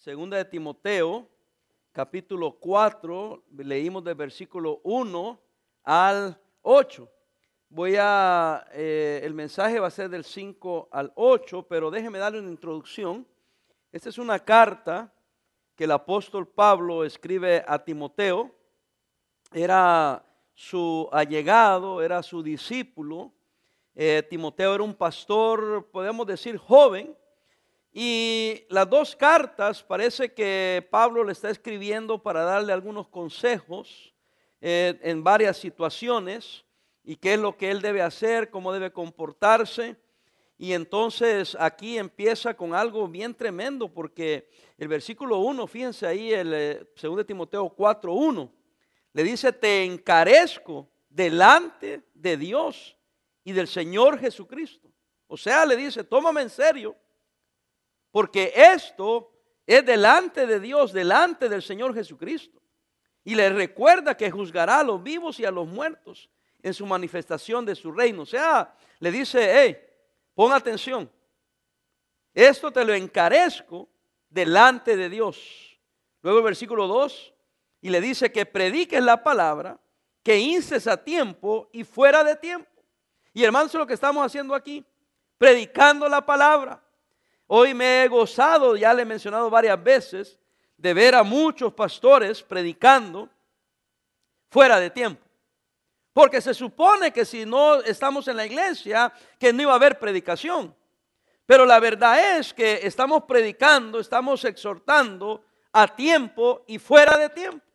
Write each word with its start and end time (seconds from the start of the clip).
Segunda 0.00 0.38
de 0.38 0.46
Timoteo, 0.46 1.28
capítulo 1.92 2.52
4, 2.58 3.44
leímos 3.58 4.02
del 4.02 4.14
versículo 4.14 4.80
1 4.82 5.38
al 5.84 6.40
8. 6.62 7.06
Voy 7.68 7.96
a, 8.00 8.66
eh, 8.72 9.20
el 9.22 9.34
mensaje 9.34 9.78
va 9.78 9.88
a 9.88 9.90
ser 9.90 10.08
del 10.08 10.24
5 10.24 10.88
al 10.90 11.12
8, 11.16 11.66
pero 11.68 11.90
déjeme 11.90 12.18
darle 12.18 12.38
una 12.38 12.48
introducción. 12.48 13.26
Esta 13.92 14.08
es 14.08 14.16
una 14.16 14.38
carta 14.38 15.12
que 15.76 15.84
el 15.84 15.90
apóstol 15.90 16.48
Pablo 16.48 17.04
escribe 17.04 17.62
a 17.68 17.78
Timoteo. 17.84 18.54
Era 19.52 20.24
su 20.54 21.10
allegado, 21.12 22.00
era 22.00 22.22
su 22.22 22.42
discípulo. 22.42 23.34
Eh, 23.94 24.26
Timoteo 24.30 24.76
era 24.76 24.82
un 24.82 24.94
pastor, 24.94 25.90
podemos 25.92 26.26
decir, 26.26 26.56
joven. 26.56 27.14
Y 27.92 28.64
las 28.68 28.88
dos 28.88 29.16
cartas 29.16 29.82
parece 29.82 30.32
que 30.32 30.86
Pablo 30.90 31.24
le 31.24 31.32
está 31.32 31.50
escribiendo 31.50 32.22
para 32.22 32.44
darle 32.44 32.72
algunos 32.72 33.08
consejos 33.08 34.14
eh, 34.60 34.98
en 35.02 35.24
varias 35.24 35.56
situaciones 35.56 36.64
y 37.02 37.16
qué 37.16 37.34
es 37.34 37.40
lo 37.40 37.56
que 37.56 37.70
él 37.70 37.80
debe 37.82 38.02
hacer, 38.02 38.50
cómo 38.50 38.72
debe 38.72 38.92
comportarse. 38.92 39.96
Y 40.56 40.74
entonces 40.74 41.56
aquí 41.58 41.98
empieza 41.98 42.54
con 42.54 42.74
algo 42.74 43.08
bien 43.08 43.34
tremendo 43.34 43.88
porque 43.88 44.48
el 44.78 44.86
versículo 44.86 45.38
1, 45.38 45.66
fíjense 45.66 46.06
ahí, 46.06 46.32
el 46.32 46.86
2 47.02 47.20
eh, 47.20 47.24
Timoteo 47.24 47.68
4, 47.70 48.12
1, 48.12 48.52
le 49.14 49.22
dice, 49.24 49.52
te 49.52 49.84
encarezco 49.84 50.88
delante 51.08 52.02
de 52.14 52.36
Dios 52.36 52.96
y 53.42 53.52
del 53.52 53.66
Señor 53.66 54.18
Jesucristo. 54.20 54.88
O 55.26 55.36
sea, 55.36 55.66
le 55.66 55.76
dice, 55.76 56.04
tómame 56.04 56.42
en 56.42 56.50
serio, 56.50 56.94
porque 58.10 58.52
esto 58.54 59.32
es 59.66 59.84
delante 59.84 60.46
de 60.46 60.60
Dios, 60.60 60.92
delante 60.92 61.48
del 61.48 61.62
Señor 61.62 61.94
Jesucristo. 61.94 62.60
Y 63.22 63.34
le 63.34 63.50
recuerda 63.50 64.16
que 64.16 64.30
juzgará 64.30 64.80
a 64.80 64.84
los 64.84 65.02
vivos 65.02 65.38
y 65.38 65.44
a 65.44 65.50
los 65.50 65.66
muertos 65.66 66.28
en 66.62 66.74
su 66.74 66.86
manifestación 66.86 67.64
de 67.64 67.74
su 67.74 67.92
reino. 67.92 68.22
O 68.22 68.26
sea, 68.26 68.74
le 68.98 69.10
dice, 69.10 69.50
hey, 69.52 69.78
pon 70.34 70.52
atención. 70.52 71.10
Esto 72.34 72.72
te 72.72 72.84
lo 72.84 72.94
encarezco 72.94 73.88
delante 74.28 74.96
de 74.96 75.08
Dios. 75.08 75.78
Luego 76.22 76.38
el 76.38 76.44
versículo 76.44 76.86
2, 76.86 77.34
y 77.82 77.90
le 77.90 78.00
dice 78.00 78.30
que 78.30 78.46
prediques 78.46 79.02
la 79.02 79.22
palabra, 79.22 79.78
que 80.22 80.38
inces 80.38 80.86
a 80.86 81.02
tiempo 81.02 81.68
y 81.72 81.84
fuera 81.84 82.22
de 82.22 82.36
tiempo. 82.36 82.70
Y 83.32 83.44
hermanos, 83.44 83.72
lo 83.74 83.86
que 83.86 83.94
estamos 83.94 84.24
haciendo 84.24 84.54
aquí, 84.54 84.84
predicando 85.38 86.08
la 86.08 86.24
palabra. 86.24 86.82
Hoy 87.52 87.74
me 87.74 88.04
he 88.04 88.08
gozado, 88.08 88.76
ya 88.76 88.94
le 88.94 89.02
he 89.02 89.04
mencionado 89.04 89.50
varias 89.50 89.82
veces, 89.82 90.38
de 90.76 90.94
ver 90.94 91.16
a 91.16 91.24
muchos 91.24 91.72
pastores 91.72 92.44
predicando 92.44 93.28
fuera 94.48 94.78
de 94.78 94.88
tiempo. 94.88 95.26
Porque 96.12 96.40
se 96.40 96.54
supone 96.54 97.12
que 97.12 97.24
si 97.24 97.44
no 97.44 97.80
estamos 97.80 98.28
en 98.28 98.36
la 98.36 98.46
iglesia, 98.46 99.12
que 99.36 99.52
no 99.52 99.62
iba 99.62 99.72
a 99.72 99.74
haber 99.74 99.98
predicación. 99.98 100.72
Pero 101.44 101.66
la 101.66 101.80
verdad 101.80 102.38
es 102.38 102.54
que 102.54 102.86
estamos 102.86 103.24
predicando, 103.24 103.98
estamos 103.98 104.44
exhortando 104.44 105.44
a 105.72 105.88
tiempo 105.88 106.62
y 106.68 106.78
fuera 106.78 107.18
de 107.18 107.30
tiempo. 107.30 107.66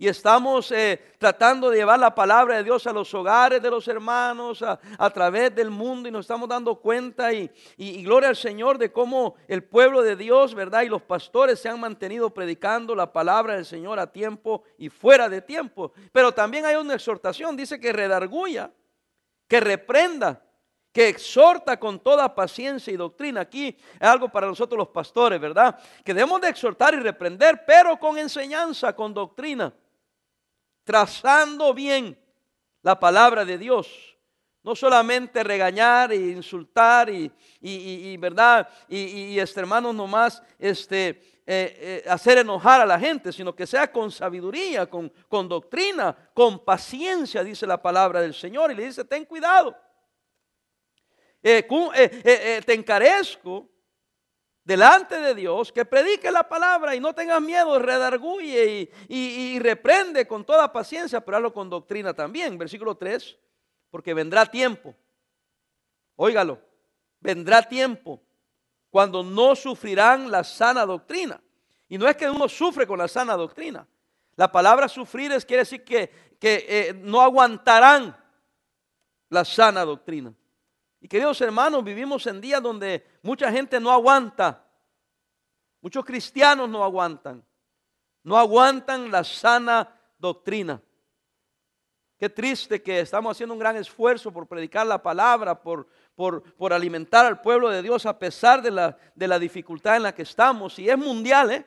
Y 0.00 0.06
estamos 0.06 0.70
eh, 0.70 1.02
tratando 1.18 1.70
de 1.70 1.78
llevar 1.78 1.98
la 1.98 2.14
palabra 2.14 2.56
de 2.56 2.62
Dios 2.62 2.86
a 2.86 2.92
los 2.92 3.12
hogares 3.14 3.60
de 3.60 3.68
los 3.68 3.88
hermanos, 3.88 4.62
a, 4.62 5.10
través 5.10 5.52
del 5.52 5.70
mundo, 5.70 6.08
y 6.08 6.12
nos 6.12 6.20
estamos 6.20 6.48
dando 6.48 6.76
cuenta, 6.76 7.32
y, 7.32 7.50
y, 7.76 8.04
gloria 8.04 8.28
al 8.28 8.36
Señor, 8.36 8.78
de 8.78 8.92
cómo 8.92 9.34
el 9.48 9.64
pueblo 9.64 10.02
de 10.02 10.14
Dios, 10.14 10.54
¿verdad? 10.54 10.82
Y 10.82 10.88
los 10.88 11.02
pastores 11.02 11.58
se 11.58 11.68
han 11.68 11.80
mantenido 11.80 12.30
predicando 12.30 12.94
la 12.94 13.12
palabra 13.12 13.56
del 13.56 13.64
Señor 13.64 13.98
a 13.98 14.12
tiempo 14.12 14.62
y 14.78 14.88
fuera 14.88 15.28
de 15.28 15.42
tiempo. 15.42 15.92
Pero 16.12 16.30
también 16.30 16.64
hay 16.64 16.76
una 16.76 16.94
exhortación, 16.94 17.56
dice 17.56 17.80
que 17.80 17.92
redarguya, 17.92 18.70
que 19.48 19.58
reprenda, 19.58 20.44
que 20.92 21.08
exhorta 21.08 21.76
con 21.76 21.98
toda 21.98 22.36
paciencia 22.36 22.92
y 22.92 22.96
doctrina. 22.96 23.40
Aquí 23.40 23.76
es 24.00 24.08
algo 24.08 24.28
para 24.28 24.46
nosotros 24.46 24.78
los 24.78 24.90
pastores, 24.90 25.40
¿verdad? 25.40 25.76
Que 26.04 26.14
debemos 26.14 26.40
de 26.40 26.50
exhortar 26.50 26.94
y 26.94 26.98
reprender, 26.98 27.64
pero 27.66 27.98
con 27.98 28.16
enseñanza, 28.16 28.94
con 28.94 29.12
doctrina 29.12 29.74
trazando 30.88 31.74
bien 31.74 32.18
la 32.80 32.98
palabra 32.98 33.44
de 33.44 33.58
Dios. 33.58 34.16
No 34.62 34.74
solamente 34.74 35.44
regañar 35.44 36.12
e 36.12 36.16
insultar 36.16 37.10
y, 37.10 38.16
verdad, 38.16 38.66
y, 38.88 39.38
este 39.38 39.60
hermano 39.60 39.92
nomás 39.92 40.42
este, 40.58 41.42
eh, 41.46 42.02
eh, 42.04 42.04
hacer 42.08 42.38
enojar 42.38 42.80
a 42.80 42.86
la 42.86 42.98
gente, 42.98 43.34
sino 43.34 43.54
que 43.54 43.66
sea 43.66 43.92
con 43.92 44.10
sabiduría, 44.10 44.88
con, 44.88 45.12
con 45.28 45.46
doctrina, 45.46 46.16
con 46.32 46.64
paciencia, 46.64 47.44
dice 47.44 47.66
la 47.66 47.82
palabra 47.82 48.22
del 48.22 48.32
Señor. 48.32 48.72
Y 48.72 48.74
le 48.74 48.86
dice, 48.86 49.04
ten 49.04 49.26
cuidado. 49.26 49.76
Eh, 51.42 52.62
te 52.64 52.72
encarezco 52.72 53.68
delante 54.68 55.18
de 55.18 55.34
Dios, 55.34 55.72
que 55.72 55.86
predique 55.86 56.30
la 56.30 56.46
palabra 56.46 56.94
y 56.94 57.00
no 57.00 57.14
tengas 57.14 57.40
miedo, 57.40 57.78
redarguye 57.78 58.90
y, 59.08 59.58
reprende 59.60 60.28
con 60.28 60.44
toda 60.44 60.70
paciencia, 60.70 61.24
pero 61.24 61.38
hazlo 61.38 61.54
con 61.54 61.70
doctrina 61.70 62.12
también. 62.12 62.58
Versículo 62.58 62.94
3, 62.94 63.38
porque 63.90 64.12
vendrá 64.12 64.44
tiempo, 64.44 64.94
óigalo, 66.16 66.60
vendrá 67.18 67.62
tiempo 67.62 68.20
cuando 68.90 69.22
no 69.22 69.56
sufrirán 69.56 70.30
la 70.30 70.44
sana 70.44 70.84
doctrina. 70.84 71.40
Y 71.88 71.96
no 71.96 72.06
es 72.06 72.14
que 72.14 72.28
uno 72.28 72.46
sufre 72.46 72.86
con 72.86 72.98
la 72.98 73.08
sana 73.08 73.36
doctrina. 73.36 73.88
La 74.36 74.52
palabra 74.52 74.86
sufrir 74.86 75.32
es, 75.32 75.46
quiere 75.46 75.62
decir 75.62 75.82
que, 75.82 76.10
que 76.38 76.66
eh, 76.68 76.92
no 76.92 77.22
aguantarán 77.22 78.14
la 79.30 79.46
sana 79.46 79.86
doctrina. 79.86 80.34
Y 81.00 81.08
queridos 81.08 81.40
hermanos, 81.40 81.84
vivimos 81.84 82.26
en 82.26 82.40
días 82.40 82.62
donde 82.62 83.06
mucha 83.22 83.50
gente 83.52 83.78
no 83.78 83.90
aguanta. 83.90 84.64
Muchos 85.80 86.04
cristianos 86.04 86.68
no 86.68 86.82
aguantan. 86.82 87.44
No 88.24 88.36
aguantan 88.36 89.10
la 89.10 89.22
sana 89.22 89.96
doctrina. 90.18 90.82
Qué 92.18 92.28
triste 92.28 92.82
que 92.82 92.98
estamos 92.98 93.30
haciendo 93.30 93.54
un 93.54 93.60
gran 93.60 93.76
esfuerzo 93.76 94.32
por 94.32 94.48
predicar 94.48 94.84
la 94.84 95.00
palabra, 95.00 95.62
por, 95.62 95.86
por, 96.16 96.72
alimentar 96.72 97.24
al 97.24 97.40
pueblo 97.40 97.70
de 97.70 97.80
Dios 97.80 98.06
a 98.06 98.18
pesar 98.18 98.60
de 98.60 98.72
la, 98.72 98.96
de 99.14 99.28
la, 99.28 99.38
dificultad 99.38 99.96
en 99.96 100.02
la 100.02 100.12
que 100.12 100.22
estamos. 100.22 100.80
Y 100.80 100.90
es 100.90 100.98
mundial, 100.98 101.52
¿eh? 101.52 101.64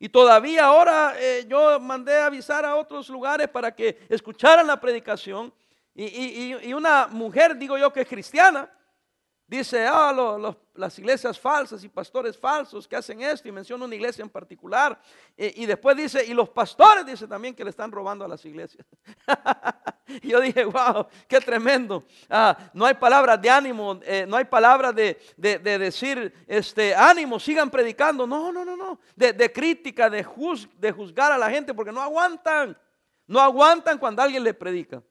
Y 0.00 0.08
todavía 0.08 0.66
ahora 0.66 1.14
eh, 1.18 1.46
yo 1.48 1.78
mandé 1.78 2.18
avisar 2.18 2.64
a 2.64 2.74
otros 2.74 3.08
lugares 3.08 3.48
para 3.48 3.74
que 3.74 4.06
escucharan 4.08 4.66
la 4.66 4.80
predicación. 4.80 5.54
Y, 5.98 6.74
una 6.74 7.06
mujer, 7.06 7.56
digo 7.56 7.78
yo 7.78 7.90
que 7.90 8.02
es 8.02 8.08
cristiana, 8.08 8.70
dice, 9.46 9.86
ah, 9.86 10.54
las 10.74 10.98
iglesias 10.98 11.40
falsas 11.40 11.82
y 11.84 11.88
pastores 11.88 12.36
falsos 12.36 12.86
que 12.86 12.96
hacen 12.96 13.22
esto, 13.22 13.48
y 13.48 13.52
menciona 13.52 13.86
una 13.86 13.94
iglesia 13.94 14.22
en 14.22 14.28
particular. 14.28 15.00
Y, 15.34 15.64
después 15.64 15.96
dice, 15.96 16.22
y 16.26 16.34
los 16.34 16.50
pastores, 16.50 17.06
dice 17.06 17.26
también 17.26 17.54
que 17.54 17.64
le 17.64 17.70
están 17.70 17.90
robando 17.90 18.26
a 18.26 18.28
las 18.28 18.44
iglesias. 18.44 18.86
y 20.22 20.28
yo 20.28 20.40
dije, 20.42 20.66
wow, 20.66 21.06
qué 21.26 21.40
tremendo. 21.40 22.04
Ah, 22.28 22.54
no 22.74 22.84
hay 22.84 22.94
palabras 22.94 23.40
de 23.40 23.48
ánimo, 23.48 23.98
eh, 24.02 24.26
no 24.28 24.36
hay 24.36 24.44
palabras 24.44 24.94
de, 24.94 25.18
decir, 25.38 26.30
este, 26.46 26.94
ánimo, 26.94 27.40
sigan 27.40 27.70
predicando. 27.70 28.26
No, 28.26 28.52
no, 28.52 28.66
no, 28.66 28.76
no. 28.76 29.00
De, 29.14 29.50
crítica, 29.50 30.10
de, 30.10 30.26
de 30.76 30.92
juzgar 30.92 31.32
a 31.32 31.38
la 31.38 31.48
gente, 31.48 31.72
porque 31.72 31.92
no 31.92 32.02
aguantan. 32.02 32.76
No 33.26 33.40
aguantan 33.40 33.96
cuando 33.96 34.20
alguien 34.20 34.44
le 34.44 34.52
predica. 34.52 35.02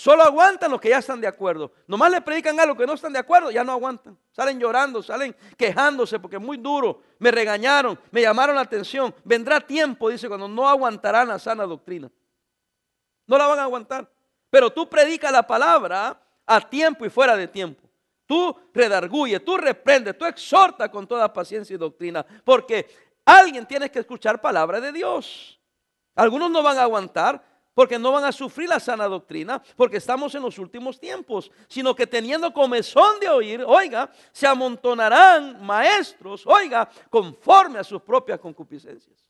Solo 0.00 0.22
aguantan 0.22 0.70
los 0.70 0.80
que 0.80 0.88
ya 0.88 0.96
están 0.96 1.20
de 1.20 1.26
acuerdo. 1.26 1.72
Nomás 1.86 2.10
le 2.10 2.22
predican 2.22 2.58
a 2.58 2.64
los 2.64 2.74
que 2.74 2.86
no 2.86 2.94
están 2.94 3.12
de 3.12 3.18
acuerdo, 3.18 3.50
ya 3.50 3.62
no 3.62 3.72
aguantan. 3.72 4.16
Salen 4.32 4.58
llorando, 4.58 5.02
salen 5.02 5.36
quejándose 5.58 6.18
porque 6.18 6.36
es 6.36 6.42
muy 6.42 6.56
duro. 6.56 7.02
Me 7.18 7.30
regañaron, 7.30 8.00
me 8.10 8.22
llamaron 8.22 8.56
la 8.56 8.62
atención. 8.62 9.14
Vendrá 9.24 9.60
tiempo, 9.60 10.08
dice, 10.08 10.26
cuando 10.26 10.48
no 10.48 10.66
aguantarán 10.66 11.28
la 11.28 11.38
sana 11.38 11.66
doctrina. 11.66 12.10
No 13.26 13.36
la 13.36 13.46
van 13.46 13.58
a 13.58 13.64
aguantar. 13.64 14.10
Pero 14.48 14.70
tú 14.70 14.88
predicas 14.88 15.30
la 15.30 15.46
palabra 15.46 16.18
a 16.46 16.60
tiempo 16.62 17.04
y 17.04 17.10
fuera 17.10 17.36
de 17.36 17.48
tiempo. 17.48 17.86
Tú 18.24 18.56
redarguye, 18.72 19.38
tú 19.40 19.58
reprende, 19.58 20.14
tú 20.14 20.24
exhorta 20.24 20.90
con 20.90 21.06
toda 21.06 21.30
paciencia 21.30 21.74
y 21.74 21.76
doctrina. 21.76 22.24
Porque 22.42 22.88
alguien 23.26 23.66
tiene 23.66 23.90
que 23.90 23.98
escuchar 23.98 24.40
palabra 24.40 24.80
de 24.80 24.92
Dios. 24.92 25.60
Algunos 26.14 26.50
no 26.50 26.62
van 26.62 26.78
a 26.78 26.84
aguantar, 26.84 27.49
porque 27.80 27.98
no 27.98 28.12
van 28.12 28.24
a 28.24 28.30
sufrir 28.30 28.68
la 28.68 28.78
sana 28.78 29.06
doctrina, 29.06 29.62
porque 29.74 29.96
estamos 29.96 30.34
en 30.34 30.42
los 30.42 30.58
últimos 30.58 31.00
tiempos, 31.00 31.50
sino 31.66 31.94
que 31.94 32.06
teniendo 32.06 32.52
comezón 32.52 33.18
de 33.20 33.30
oír, 33.30 33.64
oiga, 33.66 34.12
se 34.32 34.46
amontonarán 34.46 35.64
maestros, 35.64 36.46
oiga, 36.46 36.90
conforme 37.08 37.78
a 37.78 37.82
sus 37.82 38.02
propias 38.02 38.38
concupiscencias. 38.38 39.26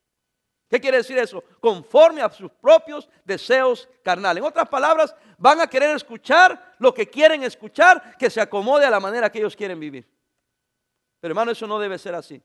¿Qué 0.68 0.80
quiere 0.80 0.96
decir 0.96 1.16
eso? 1.16 1.44
Conforme 1.60 2.22
a 2.22 2.30
sus 2.32 2.50
propios 2.50 3.08
deseos 3.24 3.88
carnales. 4.02 4.42
En 4.42 4.48
otras 4.48 4.68
palabras, 4.68 5.14
van 5.38 5.60
a 5.60 5.68
querer 5.68 5.94
escuchar 5.94 6.74
lo 6.80 6.92
que 6.92 7.08
quieren 7.08 7.44
escuchar, 7.44 8.16
que 8.18 8.30
se 8.30 8.40
acomode 8.40 8.84
a 8.84 8.90
la 8.90 8.98
manera 8.98 9.30
que 9.30 9.38
ellos 9.38 9.54
quieren 9.54 9.78
vivir. 9.78 10.10
Pero 11.20 11.30
hermano, 11.30 11.52
eso 11.52 11.68
no 11.68 11.78
debe 11.78 11.98
ser 11.98 12.16
así. 12.16 12.42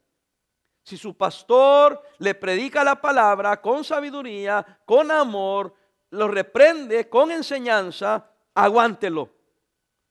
Si 0.84 0.98
su 0.98 1.18
pastor 1.18 2.00
le 2.20 2.36
predica 2.36 2.84
la 2.84 3.02
palabra 3.02 3.60
con 3.60 3.84
sabiduría, 3.84 4.64
con 4.86 5.10
amor, 5.10 5.74
lo 6.12 6.28
reprende 6.28 7.10
con 7.10 7.32
enseñanza, 7.32 8.30
aguántelo. 8.54 9.30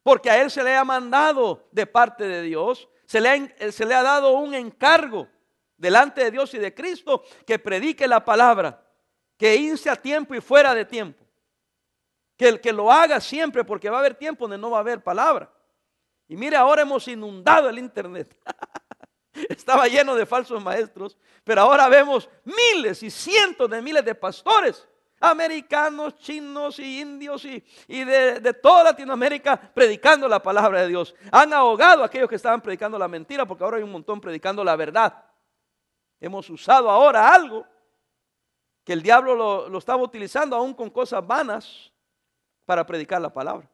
Porque 0.03 0.31
a 0.31 0.43
él 0.43 0.51
se 0.51 0.63
le 0.63 0.77
ha 0.77 0.85
mandado 0.85 1.67
de 1.73 1.87
parte 1.87 2.25
de 2.25 2.43
Dios, 2.43 2.89
se 3.07 3.21
le 3.21 3.29
ha, 3.31 3.73
se 3.73 3.87
le 3.87 3.95
ha 3.95 4.03
dado 4.03 4.33
un 4.33 4.55
encargo 4.55 5.29
delante 5.77 6.23
de 6.23 6.31
Dios 6.31 6.53
y 6.55 6.59
de 6.59 6.75
Cristo 6.75 7.25
que 7.47 7.59
predique 7.59 8.07
la 8.07 8.25
palabra, 8.25 8.87
que 9.37 9.57
inste 9.57 9.89
a 9.91 9.97
tiempo 9.97 10.35
y 10.35 10.41
fuera 10.41 10.75
de 10.75 10.85
tiempo. 10.85 11.25
Que 12.37 12.49
el 12.49 12.61
que 12.61 12.73
lo 12.73 12.91
haga 12.91 13.21
siempre, 13.21 13.65
porque 13.65 13.89
va 13.89 13.99
a 13.99 14.01
haber 14.01 14.15
tiempo 14.15 14.45
donde 14.45 14.59
no 14.59 14.71
va 14.71 14.79
a 14.79 14.81
haber 14.81 15.03
palabra. 15.03 15.51
Y 16.29 16.37
mire, 16.37 16.57
ahora 16.57 16.83
hemos 16.83 17.07
inundado 17.09 17.69
el 17.69 17.79
Internet. 17.79 18.37
Estaba 19.49 19.87
lleno 19.89 20.15
de 20.15 20.27
falsos 20.27 20.63
maestros, 20.63 21.17
pero 21.45 21.63
ahora 21.63 21.89
vemos 21.89 22.29
miles 22.45 23.03
y 23.03 23.11
cientos 23.11 23.71
de 23.71 23.81
miles 23.81 24.05
de 24.05 24.15
pastores 24.15 24.87
americanos, 25.31 26.17
chinos 26.17 26.79
y 26.79 27.01
indios 27.01 27.45
y, 27.45 28.05
de, 28.05 28.55
toda 28.63 28.85
Latinoamérica 28.85 29.59
predicando 29.73 30.29
la 30.29 30.43
palabra 30.43 30.83
de 30.83 30.89
Dios. 30.89 31.15
Han 31.33 31.53
ahogado 31.53 32.03
a 32.03 32.07
aquellos 32.07 32.29
que 32.29 32.37
estaban 32.37 32.61
predicando 32.61 32.99
la 32.99 33.09
mentira 33.09 33.47
porque 33.47 33.65
ahora 33.65 33.79
hay 33.79 33.83
un 33.83 33.93
montón 33.93 34.21
predicando 34.21 34.63
la 34.63 34.77
verdad. 34.77 35.25
Hemos 36.21 36.49
usado 36.51 36.91
ahora 36.91 37.35
algo 37.35 37.67
que 38.85 38.93
el 38.93 39.03
diablo 39.03 39.69
lo, 39.69 39.79
estaba 39.79 40.03
utilizando 40.03 40.57
aún 40.57 40.75
con 40.75 40.91
cosas 40.91 41.27
vanas 41.27 41.93
para 42.65 42.87
predicar 42.87 43.21
la 43.21 43.33
palabra. 43.33 43.69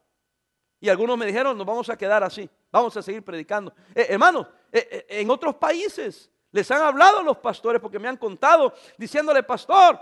Y 0.79 0.89
algunos 0.89 1.17
me 1.17 1.25
dijeron, 1.25 1.57
nos 1.57 1.67
vamos 1.67 1.89
a 1.89 1.97
quedar 1.97 2.23
así, 2.23 2.49
vamos 2.71 2.95
a 2.97 3.01
seguir 3.01 3.23
predicando. 3.23 3.73
Eh, 3.93 4.07
hermanos, 4.09 4.47
eh, 4.71 4.87
eh, 4.89 5.05
en 5.21 5.29
otros 5.29 5.55
países 5.55 6.31
les 6.51 6.69
han 6.71 6.81
hablado 6.81 7.21
los 7.23 7.37
pastores 7.37 7.81
porque 7.81 7.99
me 7.99 8.07
han 8.07 8.17
contado 8.17 8.73
diciéndole, 8.97 9.43
pastor, 9.43 9.99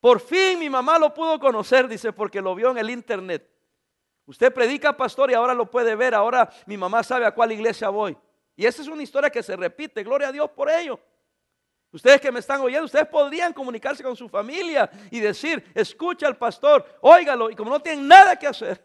por 0.00 0.20
fin 0.20 0.58
mi 0.58 0.70
mamá 0.70 0.98
lo 0.98 1.12
pudo 1.12 1.38
conocer, 1.38 1.86
dice, 1.86 2.12
porque 2.12 2.40
lo 2.40 2.54
vio 2.54 2.70
en 2.70 2.78
el 2.78 2.90
internet. 2.90 3.46
Usted 4.24 4.52
predica, 4.52 4.96
pastor, 4.96 5.30
y 5.30 5.34
ahora 5.34 5.54
lo 5.54 5.70
puede 5.70 5.94
ver. 5.94 6.14
Ahora 6.14 6.48
mi 6.66 6.76
mamá 6.76 7.02
sabe 7.02 7.26
a 7.26 7.32
cuál 7.32 7.52
iglesia 7.52 7.88
voy. 7.88 8.16
Y 8.56 8.64
esa 8.64 8.80
es 8.80 8.88
una 8.88 9.02
historia 9.02 9.28
que 9.28 9.42
se 9.42 9.56
repite. 9.56 10.02
Gloria 10.02 10.28
a 10.28 10.32
Dios 10.32 10.50
por 10.50 10.70
ello. 10.70 10.98
Ustedes 11.92 12.20
que 12.20 12.30
me 12.30 12.38
están 12.38 12.60
oyendo, 12.60 12.84
ustedes 12.84 13.08
podrían 13.08 13.52
comunicarse 13.52 14.02
con 14.02 14.14
su 14.14 14.28
familia 14.28 14.88
y 15.10 15.18
decir, 15.18 15.72
escucha 15.74 16.28
al 16.28 16.36
pastor, 16.36 16.86
óigalo. 17.00 17.50
Y 17.50 17.56
como 17.56 17.70
no 17.70 17.80
tienen 17.80 18.06
nada 18.06 18.36
que 18.36 18.46
hacer, 18.46 18.84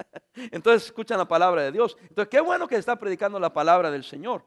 entonces 0.52 0.84
escuchan 0.84 1.18
la 1.18 1.26
palabra 1.26 1.62
de 1.62 1.72
Dios. 1.72 1.96
Entonces, 2.00 2.28
qué 2.28 2.40
bueno 2.40 2.68
que 2.68 2.76
está 2.76 2.96
predicando 2.96 3.40
la 3.40 3.52
palabra 3.52 3.90
del 3.90 4.04
Señor. 4.04 4.44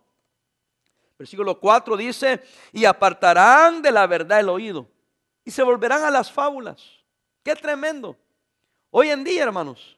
Versículo 1.19 1.59
4 1.59 1.97
dice, 1.97 2.41
y 2.71 2.85
apartarán 2.85 3.81
de 3.81 3.91
la 3.91 4.07
verdad 4.07 4.39
el 4.39 4.49
oído 4.49 4.87
y 5.47 5.51
se 5.51 5.63
volverán 5.63 6.03
a 6.03 6.11
las 6.11 6.29
fábulas. 6.29 6.83
Qué 7.41 7.55
tremendo. 7.55 8.17
Hoy 8.89 9.11
en 9.11 9.23
día, 9.23 9.43
hermanos, 9.43 9.97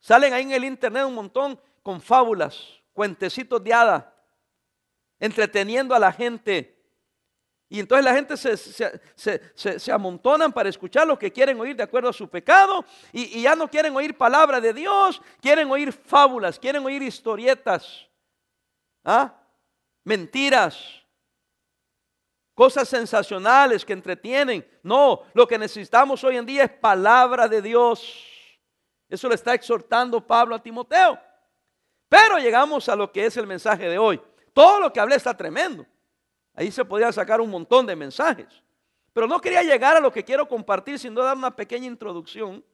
salen 0.00 0.32
ahí 0.32 0.42
en 0.42 0.50
el 0.50 0.64
internet 0.64 1.04
un 1.04 1.14
montón 1.14 1.56
con 1.84 2.00
fábulas, 2.00 2.58
cuentecitos 2.92 3.62
de 3.62 3.72
hada, 3.72 4.12
entreteniendo 5.20 5.94
a 5.94 6.00
la 6.00 6.12
gente. 6.12 6.76
Y 7.68 7.78
entonces 7.78 8.04
la 8.04 8.12
gente 8.12 8.36
se, 8.36 9.78
se, 9.78 9.92
amontonan 9.92 10.52
para 10.52 10.68
escuchar 10.68 11.06
lo 11.06 11.16
que 11.16 11.32
quieren 11.32 11.60
oír 11.60 11.76
de 11.76 11.84
acuerdo 11.84 12.08
a 12.08 12.12
su 12.12 12.28
pecado 12.28 12.84
y, 13.12 13.38
y 13.38 13.42
ya 13.42 13.54
no 13.54 13.68
quieren 13.68 13.94
oír 13.94 14.18
palabra 14.18 14.60
de 14.60 14.72
Dios, 14.72 15.22
quieren 15.40 15.70
oír 15.70 15.92
fábulas, 15.92 16.58
quieren 16.58 16.84
oír 16.84 17.04
historietas, 17.04 18.08
¿ah? 19.04 19.32
mentiras 20.02 21.01
cosas 22.54 22.88
sensacionales 22.88 23.84
que 23.84 23.92
entretienen. 23.92 24.66
No, 24.82 25.22
lo 25.34 25.46
que 25.46 25.58
necesitamos 25.58 26.22
hoy 26.24 26.36
en 26.36 26.46
día 26.46 26.64
es 26.64 26.70
palabra 26.70 27.48
de 27.48 27.62
Dios. 27.62 28.26
Eso 29.08 29.28
le 29.28 29.34
está 29.34 29.54
exhortando 29.54 30.26
Pablo 30.26 30.54
a 30.54 30.62
Timoteo. 30.62 31.18
Pero 32.08 32.38
llegamos 32.38 32.88
a 32.88 32.96
lo 32.96 33.10
que 33.10 33.26
es 33.26 33.36
el 33.36 33.46
mensaje 33.46 33.88
de 33.88 33.98
hoy. 33.98 34.20
Todo 34.52 34.80
lo 34.80 34.92
que 34.92 35.00
hablé 35.00 35.16
está 35.16 35.36
tremendo. 35.36 35.86
Ahí 36.54 36.70
se 36.70 36.84
podía 36.84 37.10
sacar 37.12 37.40
un 37.40 37.50
montón 37.50 37.86
de 37.86 37.96
mensajes. 37.96 38.62
Pero 39.12 39.26
no 39.26 39.40
quería 39.40 39.62
llegar 39.62 39.96
a 39.96 40.00
lo 40.00 40.12
que 40.12 40.24
quiero 40.24 40.46
compartir, 40.48 40.98
sino 40.98 41.22
dar 41.22 41.36
una 41.36 41.54
pequeña 41.54 41.86
introducción 41.86 42.64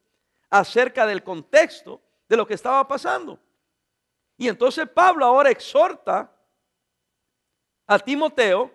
acerca 0.50 1.06
del 1.06 1.22
contexto 1.22 2.00
de 2.28 2.36
lo 2.36 2.46
que 2.46 2.54
estaba 2.54 2.86
pasando. 2.86 3.38
Y 4.36 4.48
entonces 4.48 4.88
Pablo 4.88 5.24
ahora 5.24 5.50
exhorta 5.50 6.32
a 7.86 7.98
Timoteo 7.98 8.70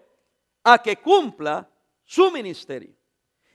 a 0.63 0.81
que 0.81 0.97
cumpla 0.97 1.69
su 2.05 2.31
ministerio. 2.31 2.95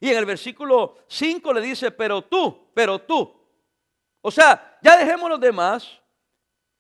Y 0.01 0.11
en 0.11 0.19
el 0.19 0.27
versículo 0.27 0.97
5 1.09 1.53
le 1.53 1.61
dice, 1.61 1.91
pero 1.91 2.23
tú, 2.23 2.71
pero 2.75 3.01
tú. 3.01 3.35
O 4.21 4.31
sea, 4.31 4.79
ya 4.83 4.97
dejemos 4.97 5.29
los 5.29 5.41
demás, 5.41 6.01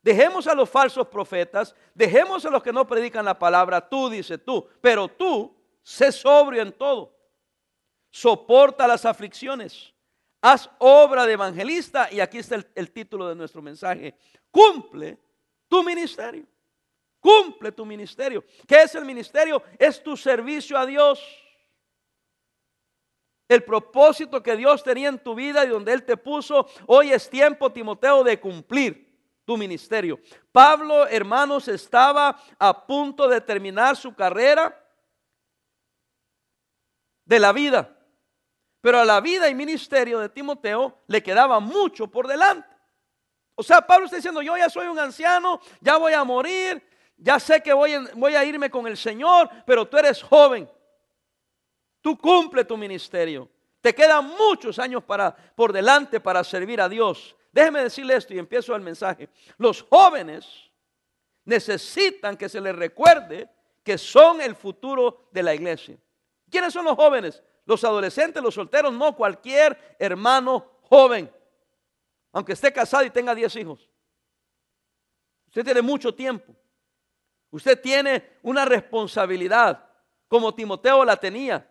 dejemos 0.02 0.46
a 0.46 0.54
los 0.54 0.68
falsos 0.68 1.06
profetas, 1.08 1.74
dejemos 1.94 2.44
a 2.44 2.50
los 2.50 2.62
que 2.62 2.72
no 2.72 2.86
predican 2.86 3.24
la 3.24 3.38
palabra, 3.38 3.88
tú, 3.88 4.08
dice 4.08 4.38
tú, 4.38 4.68
pero 4.80 5.08
tú, 5.08 5.56
sé 5.82 6.12
sobrio 6.12 6.62
en 6.62 6.72
todo, 6.72 7.16
soporta 8.10 8.86
las 8.86 9.04
aflicciones, 9.04 9.92
haz 10.40 10.70
obra 10.78 11.26
de 11.26 11.32
evangelista, 11.32 12.08
y 12.12 12.20
aquí 12.20 12.38
está 12.38 12.56
el, 12.56 12.66
el 12.74 12.90
título 12.90 13.28
de 13.28 13.34
nuestro 13.34 13.62
mensaje, 13.62 14.14
cumple 14.50 15.18
tu 15.68 15.82
ministerio. 15.82 16.46
Cumple 17.20 17.72
tu 17.72 17.84
ministerio. 17.84 18.44
¿Qué 18.66 18.82
es 18.82 18.94
el 18.94 19.04
ministerio? 19.04 19.62
Es 19.78 20.02
tu 20.02 20.16
servicio 20.16 20.78
a 20.78 20.86
Dios. 20.86 21.20
El 23.48 23.64
propósito 23.64 24.42
que 24.42 24.56
Dios 24.56 24.84
tenía 24.84 25.08
en 25.08 25.18
tu 25.18 25.34
vida 25.34 25.64
y 25.64 25.68
donde 25.68 25.92
Él 25.92 26.04
te 26.04 26.16
puso, 26.16 26.68
hoy 26.86 27.12
es 27.12 27.30
tiempo, 27.30 27.72
Timoteo, 27.72 28.22
de 28.22 28.38
cumplir 28.38 29.08
tu 29.44 29.56
ministerio. 29.56 30.20
Pablo, 30.52 31.06
hermanos, 31.06 31.68
estaba 31.68 32.38
a 32.58 32.86
punto 32.86 33.26
de 33.26 33.40
terminar 33.40 33.96
su 33.96 34.14
carrera 34.14 34.78
de 37.24 37.38
la 37.38 37.52
vida. 37.52 37.94
Pero 38.80 39.00
a 39.00 39.04
la 39.04 39.20
vida 39.20 39.48
y 39.48 39.54
ministerio 39.54 40.18
de 40.18 40.28
Timoteo 40.28 41.02
le 41.06 41.22
quedaba 41.22 41.60
mucho 41.60 42.08
por 42.08 42.26
delante. 42.26 42.68
O 43.54 43.62
sea, 43.62 43.80
Pablo 43.80 44.04
está 44.04 44.16
diciendo, 44.16 44.40
yo 44.40 44.56
ya 44.56 44.70
soy 44.70 44.86
un 44.86 44.98
anciano, 44.98 45.60
ya 45.80 45.96
voy 45.96 46.12
a 46.12 46.22
morir, 46.22 46.87
ya 47.18 47.40
sé 47.40 47.60
que 47.60 47.72
voy, 47.72 47.92
a 48.34 48.44
irme 48.44 48.70
con 48.70 48.86
el 48.86 48.96
Señor, 48.96 49.50
pero 49.66 49.86
tú 49.86 49.98
eres 49.98 50.22
joven. 50.22 50.70
Tú 52.00 52.16
cumple 52.16 52.64
tu 52.64 52.76
ministerio. 52.76 53.48
Te 53.80 53.92
quedan 53.92 54.28
muchos 54.38 54.78
años 54.78 55.02
para, 55.02 55.34
por 55.34 55.72
delante 55.72 56.20
para 56.20 56.44
servir 56.44 56.80
a 56.80 56.88
Dios. 56.88 57.36
Déjeme 57.50 57.82
decirle 57.82 58.14
esto 58.14 58.34
y 58.34 58.38
empiezo 58.38 58.74
el 58.74 58.82
mensaje. 58.82 59.28
Los 59.56 59.82
jóvenes 59.82 60.46
necesitan 61.44 62.36
que 62.36 62.48
se 62.48 62.60
les 62.60 62.74
recuerde 62.74 63.50
que 63.82 63.98
son 63.98 64.40
el 64.40 64.54
futuro 64.54 65.28
de 65.32 65.42
la 65.42 65.54
iglesia. 65.54 65.96
¿Quiénes 66.48 66.72
son 66.72 66.84
los 66.84 66.94
jóvenes? 66.94 67.42
Los 67.64 67.82
adolescentes, 67.82 68.42
los 68.42 68.54
solteros, 68.54 68.92
no 68.92 69.16
cualquier 69.16 69.96
hermano 69.98 70.78
joven. 70.82 71.30
Aunque 72.32 72.52
esté 72.52 72.72
casado 72.72 73.04
y 73.04 73.10
tenga 73.10 73.34
10 73.34 73.56
hijos. 73.56 73.90
Usted 75.48 75.64
tiene 75.64 75.82
mucho 75.82 76.14
tiempo. 76.14 76.54
Usted 77.50 77.80
tiene 77.80 78.38
una 78.42 78.64
responsabilidad, 78.64 79.84
como 80.28 80.54
Timoteo 80.54 81.04
la 81.04 81.16
tenía. 81.16 81.66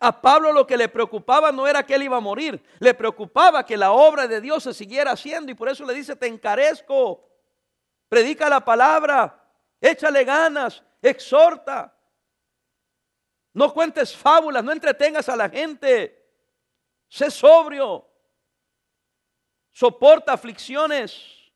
A 0.00 0.20
Pablo 0.20 0.52
lo 0.52 0.66
que 0.66 0.76
le 0.76 0.88
preocupaba 0.88 1.52
no 1.52 1.66
era 1.66 1.84
que 1.84 1.94
él 1.94 2.02
iba 2.02 2.16
a 2.16 2.20
morir, 2.20 2.62
le 2.80 2.92
preocupaba 2.92 3.64
que 3.64 3.76
la 3.76 3.92
obra 3.92 4.26
de 4.26 4.40
Dios 4.40 4.64
se 4.64 4.74
siguiera 4.74 5.12
haciendo 5.12 5.52
y 5.52 5.54
por 5.54 5.68
eso 5.68 5.84
le 5.84 5.94
dice, 5.94 6.16
te 6.16 6.26
encarezco, 6.26 7.28
predica 8.08 8.48
la 8.48 8.64
palabra, 8.64 9.44
échale 9.80 10.24
ganas, 10.24 10.82
exhorta. 11.00 11.96
No 13.52 13.72
cuentes 13.72 14.14
fábulas, 14.14 14.62
no 14.62 14.72
entretengas 14.72 15.28
a 15.28 15.36
la 15.36 15.48
gente, 15.48 16.30
sé 17.08 17.30
sobrio, 17.30 18.06
soporta 19.72 20.32
aflicciones. 20.32 21.52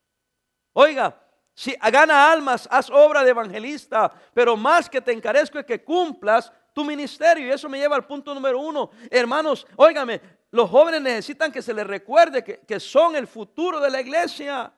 Oiga, 0.73 1.21
si 1.53 1.75
gana 1.91 2.31
almas, 2.31 2.67
haz 2.71 2.89
obra 2.89 3.23
de 3.23 3.31
evangelista, 3.31 4.11
pero 4.33 4.55
más 4.55 4.89
que 4.89 5.01
te 5.01 5.11
encarezco 5.11 5.59
es 5.59 5.65
que 5.65 5.83
cumplas 5.83 6.51
tu 6.73 6.85
ministerio. 6.85 7.47
Y 7.47 7.51
eso 7.51 7.69
me 7.69 7.77
lleva 7.77 7.95
al 7.95 8.07
punto 8.07 8.33
número 8.33 8.59
uno. 8.59 8.91
Hermanos, 9.09 9.67
óigame, 9.75 10.21
los 10.51 10.69
jóvenes 10.69 11.01
necesitan 11.01 11.51
que 11.51 11.61
se 11.61 11.73
les 11.73 11.85
recuerde 11.85 12.43
que, 12.43 12.59
que 12.59 12.79
son 12.79 13.15
el 13.15 13.27
futuro 13.27 13.79
de 13.79 13.89
la 13.89 14.01
iglesia. 14.01 14.73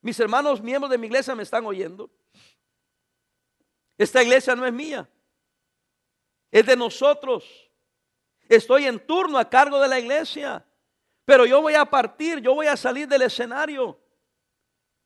Mis 0.00 0.18
hermanos 0.20 0.62
miembros 0.62 0.90
de 0.90 0.98
mi 0.98 1.08
iglesia 1.08 1.34
me 1.34 1.42
están 1.42 1.66
oyendo. 1.66 2.10
Esta 3.96 4.22
iglesia 4.22 4.54
no 4.54 4.64
es 4.64 4.72
mía, 4.72 5.08
es 6.52 6.64
de 6.64 6.76
nosotros. 6.76 7.44
Estoy 8.48 8.86
en 8.86 9.04
turno 9.04 9.38
a 9.38 9.50
cargo 9.50 9.80
de 9.80 9.88
la 9.88 9.98
iglesia, 9.98 10.64
pero 11.24 11.44
yo 11.44 11.60
voy 11.60 11.74
a 11.74 11.84
partir, 11.84 12.38
yo 12.38 12.54
voy 12.54 12.68
a 12.68 12.76
salir 12.76 13.08
del 13.08 13.22
escenario. 13.22 14.00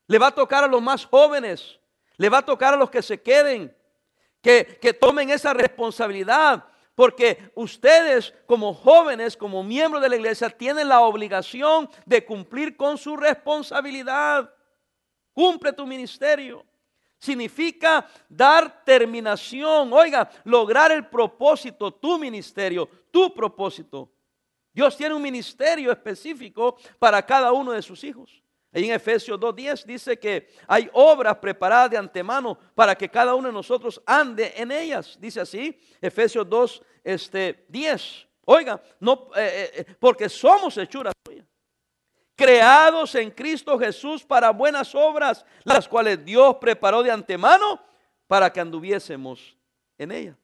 Le 0.07 0.19
va 0.19 0.29
a 0.29 0.35
tocar 0.35 0.65
a 0.65 0.69
los 0.69 0.83
más 0.83 1.05
jóvenes. 1.05 1.79
Le 2.17 2.29
va 2.29 2.39
a 2.39 2.45
tocar 2.45 2.75
a 2.75 2.77
los 2.77 2.91
que 2.91 3.03
se 3.03 3.21
queden. 3.21 3.75
que, 4.41 4.79
que 4.81 4.93
tomen 4.93 5.31
esa 5.31 5.55
responsabilidad. 5.55 6.65
Porque 6.95 7.51
ustedes 7.55 8.35
como 8.47 8.75
jóvenes, 8.75 9.37
como 9.37 9.63
miembros 9.63 10.03
de 10.03 10.11
la 10.11 10.17
iglesia, 10.17 10.51
tienen 10.51 10.89
la 10.89 11.01
obligación 11.01 11.89
de 12.05 12.25
cumplir 12.25 12.77
con 12.77 12.99
su 12.99 13.17
responsabilidad. 13.17 14.53
Cumple 15.33 15.73
tu 15.73 15.87
ministerio. 15.87 16.65
Significa 17.19 18.07
dar 18.29 18.85
terminación, 18.85 19.93
oiga, 19.93 20.29
lograr 20.43 20.91
el 20.91 21.07
propósito, 21.07 21.93
tu 21.95 22.19
ministerio, 22.19 22.89
tu 23.13 23.33
propósito. 23.33 24.11
Dios 24.73 24.97
tiene 24.97 25.15
un 25.15 25.23
ministerio 25.23 25.93
específico 25.93 26.77
para 26.99 27.25
cada 27.25 27.53
uno 27.53 27.71
de 27.73 27.81
sus 27.81 28.03
hijos. 28.03 28.42
Ahí 28.73 28.87
en 28.87 28.93
Efesios 28.93 29.39
2.10 29.39 29.85
dice 29.85 30.19
que 30.19 30.49
hay 30.67 30.89
obras 30.95 31.37
preparadas 31.37 31.91
de 31.91 31.99
antemano 31.99 32.59
para 32.75 32.95
que 32.95 33.09
cada 33.09 33.35
uno 33.35 33.49
de 33.49 33.55
nosotros 33.55 34.01
ande 34.07 34.55
en 34.57 34.73
ellas. 34.73 35.19
Dice 35.21 35.41
así, 35.41 35.79
Efesios 36.01 36.49
2, 36.49 36.83
este, 37.05 37.67
10. 37.69 38.27
Oiga, 38.47 38.83
no, 38.99 39.29
eh, 39.37 39.41
eh, 39.47 39.73
eh, 39.77 39.97
porque 39.99 40.29
somos 40.29 40.77
hechuras 40.79 41.13
creados 42.43 43.15
en 43.15 43.31
Cristo 43.31 43.79
Jesús 43.79 44.25
para 44.25 44.51
buenas 44.51 44.97
obras, 44.97 45.45
las 45.63 45.87
cuales 45.87 46.25
Dios 46.25 46.57
preparó 46.61 47.03
de 47.03 47.11
antemano 47.11 47.81
para 48.27 48.53
que 48.53 48.59
anduviésemos 48.59 49.57
en 49.97 50.11
ellas. 50.11 50.37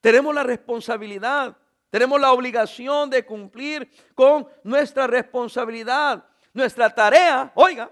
Tenemos 0.00 0.32
la 0.32 0.44
responsabilidad, 0.44 1.56
tenemos 1.90 2.20
la 2.20 2.32
obligación 2.32 3.10
de 3.10 3.24
cumplir 3.24 3.90
con 4.14 4.46
nuestra 4.62 5.08
responsabilidad. 5.08 6.24
Nuestra 6.52 6.94
tarea, 6.94 7.50
oiga, 7.54 7.90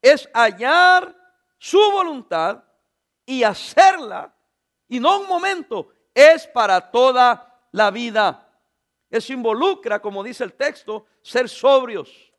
es 0.00 0.28
hallar 0.32 1.14
su 1.58 1.78
voluntad 1.90 2.62
y 3.24 3.42
hacerla. 3.42 4.32
Y 4.88 5.00
no 5.00 5.20
un 5.20 5.28
momento, 5.28 5.92
es 6.14 6.46
para 6.46 6.80
toda 6.80 7.68
la 7.72 7.90
vida. 7.90 8.48
Eso 9.10 9.32
involucra, 9.32 10.00
como 10.00 10.22
dice 10.22 10.44
el 10.44 10.52
texto, 10.52 11.06
ser 11.20 11.48
sobrios, 11.48 12.32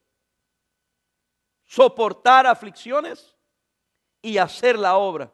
soportar 1.65 2.47
aflicciones 2.47 3.35
y 4.21 4.37
hacer 4.37 4.79
la 4.79 4.95
obra. 4.95 5.31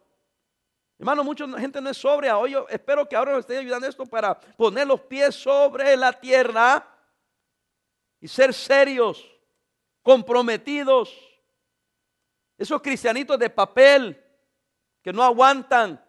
Hermano, 0.98 1.24
mucha 1.24 1.46
gente 1.58 1.80
no 1.80 1.90
es 1.90 1.96
sobria. 1.96 2.38
Hoy 2.38 2.52
yo 2.52 2.66
espero 2.68 3.08
que 3.08 3.16
ahora 3.16 3.32
me 3.32 3.40
esté 3.40 3.58
ayudando 3.58 3.86
esto 3.86 4.06
para 4.06 4.38
poner 4.38 4.86
los 4.86 5.00
pies 5.02 5.34
sobre 5.34 5.96
la 5.96 6.12
tierra 6.12 6.88
y 8.20 8.28
ser 8.28 8.54
serios 8.54 9.33
comprometidos, 10.04 11.18
esos 12.58 12.80
cristianitos 12.82 13.38
de 13.38 13.48
papel 13.48 14.22
que 15.02 15.12
no 15.12 15.22
aguantan, 15.22 16.04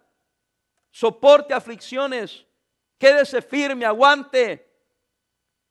soporte 0.91 1.53
aflicciones, 1.53 2.45
quédese 2.97 3.41
firme, 3.41 3.85
aguante 3.85 4.69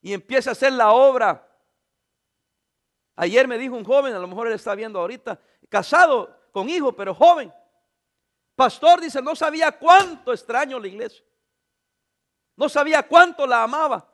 y 0.00 0.14
empiece 0.14 0.48
a 0.48 0.52
hacer 0.52 0.72
la 0.72 0.90
obra. 0.92 1.46
Ayer 3.14 3.46
me 3.46 3.58
dijo 3.58 3.76
un 3.76 3.84
joven, 3.84 4.14
a 4.14 4.18
lo 4.18 4.26
mejor 4.26 4.48
él 4.48 4.54
está 4.54 4.74
viendo 4.74 4.98
ahorita, 4.98 5.38
casado 5.68 6.48
con 6.50 6.68
hijo, 6.70 6.94
pero 6.94 7.14
joven. 7.14 7.52
Pastor 8.56 9.02
dice, 9.02 9.20
no 9.20 9.36
sabía 9.36 9.70
cuánto 9.72 10.32
extraño 10.32 10.80
la 10.80 10.88
iglesia. 10.88 11.24
No 12.56 12.70
sabía 12.70 13.06
cuánto 13.06 13.46
la 13.46 13.64
amaba. 13.64 14.13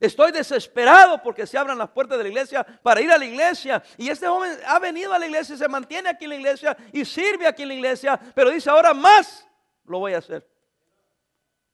Estoy 0.00 0.32
desesperado 0.32 1.22
porque 1.22 1.46
se 1.46 1.56
abran 1.56 1.78
las 1.78 1.90
puertas 1.90 2.18
de 2.18 2.24
la 2.24 2.28
iglesia 2.28 2.64
para 2.82 3.00
ir 3.00 3.10
a 3.10 3.18
la 3.18 3.24
iglesia. 3.24 3.82
Y 3.96 4.08
este 4.08 4.26
joven 4.26 4.58
ha 4.66 4.78
venido 4.78 5.12
a 5.12 5.18
la 5.18 5.26
iglesia, 5.26 5.56
se 5.56 5.68
mantiene 5.68 6.08
aquí 6.08 6.24
en 6.24 6.30
la 6.30 6.36
iglesia 6.36 6.76
y 6.92 7.04
sirve 7.04 7.46
aquí 7.46 7.62
en 7.62 7.68
la 7.68 7.74
iglesia, 7.74 8.20
pero 8.34 8.50
dice 8.50 8.68
ahora 8.68 8.92
más 8.92 9.46
lo 9.84 10.00
voy 10.00 10.14
a 10.14 10.18
hacer. 10.18 10.46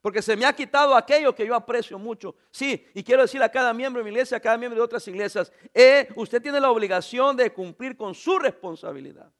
Porque 0.02 0.22
se 0.22 0.34
me 0.34 0.46
ha 0.46 0.52
quitado 0.54 0.94
aquello 0.94 1.34
que 1.34 1.46
yo 1.46 1.54
aprecio 1.54 1.98
mucho. 1.98 2.34
Sí, 2.50 2.86
y 2.94 3.02
quiero 3.02 3.22
decir 3.22 3.42
a 3.42 3.50
cada 3.50 3.74
miembro 3.74 4.00
de 4.00 4.04
mi 4.04 4.10
iglesia, 4.10 4.38
a 4.38 4.40
cada 4.40 4.56
miembro 4.56 4.80
de 4.80 4.84
otras 4.84 5.06
iglesias, 5.08 5.52
eh, 5.74 6.08
usted 6.16 6.40
tiene 6.40 6.58
la 6.58 6.70
obligación 6.70 7.36
de 7.36 7.52
cumplir 7.52 7.96
con 7.96 8.14
su 8.14 8.38
responsabilidad. 8.38 9.30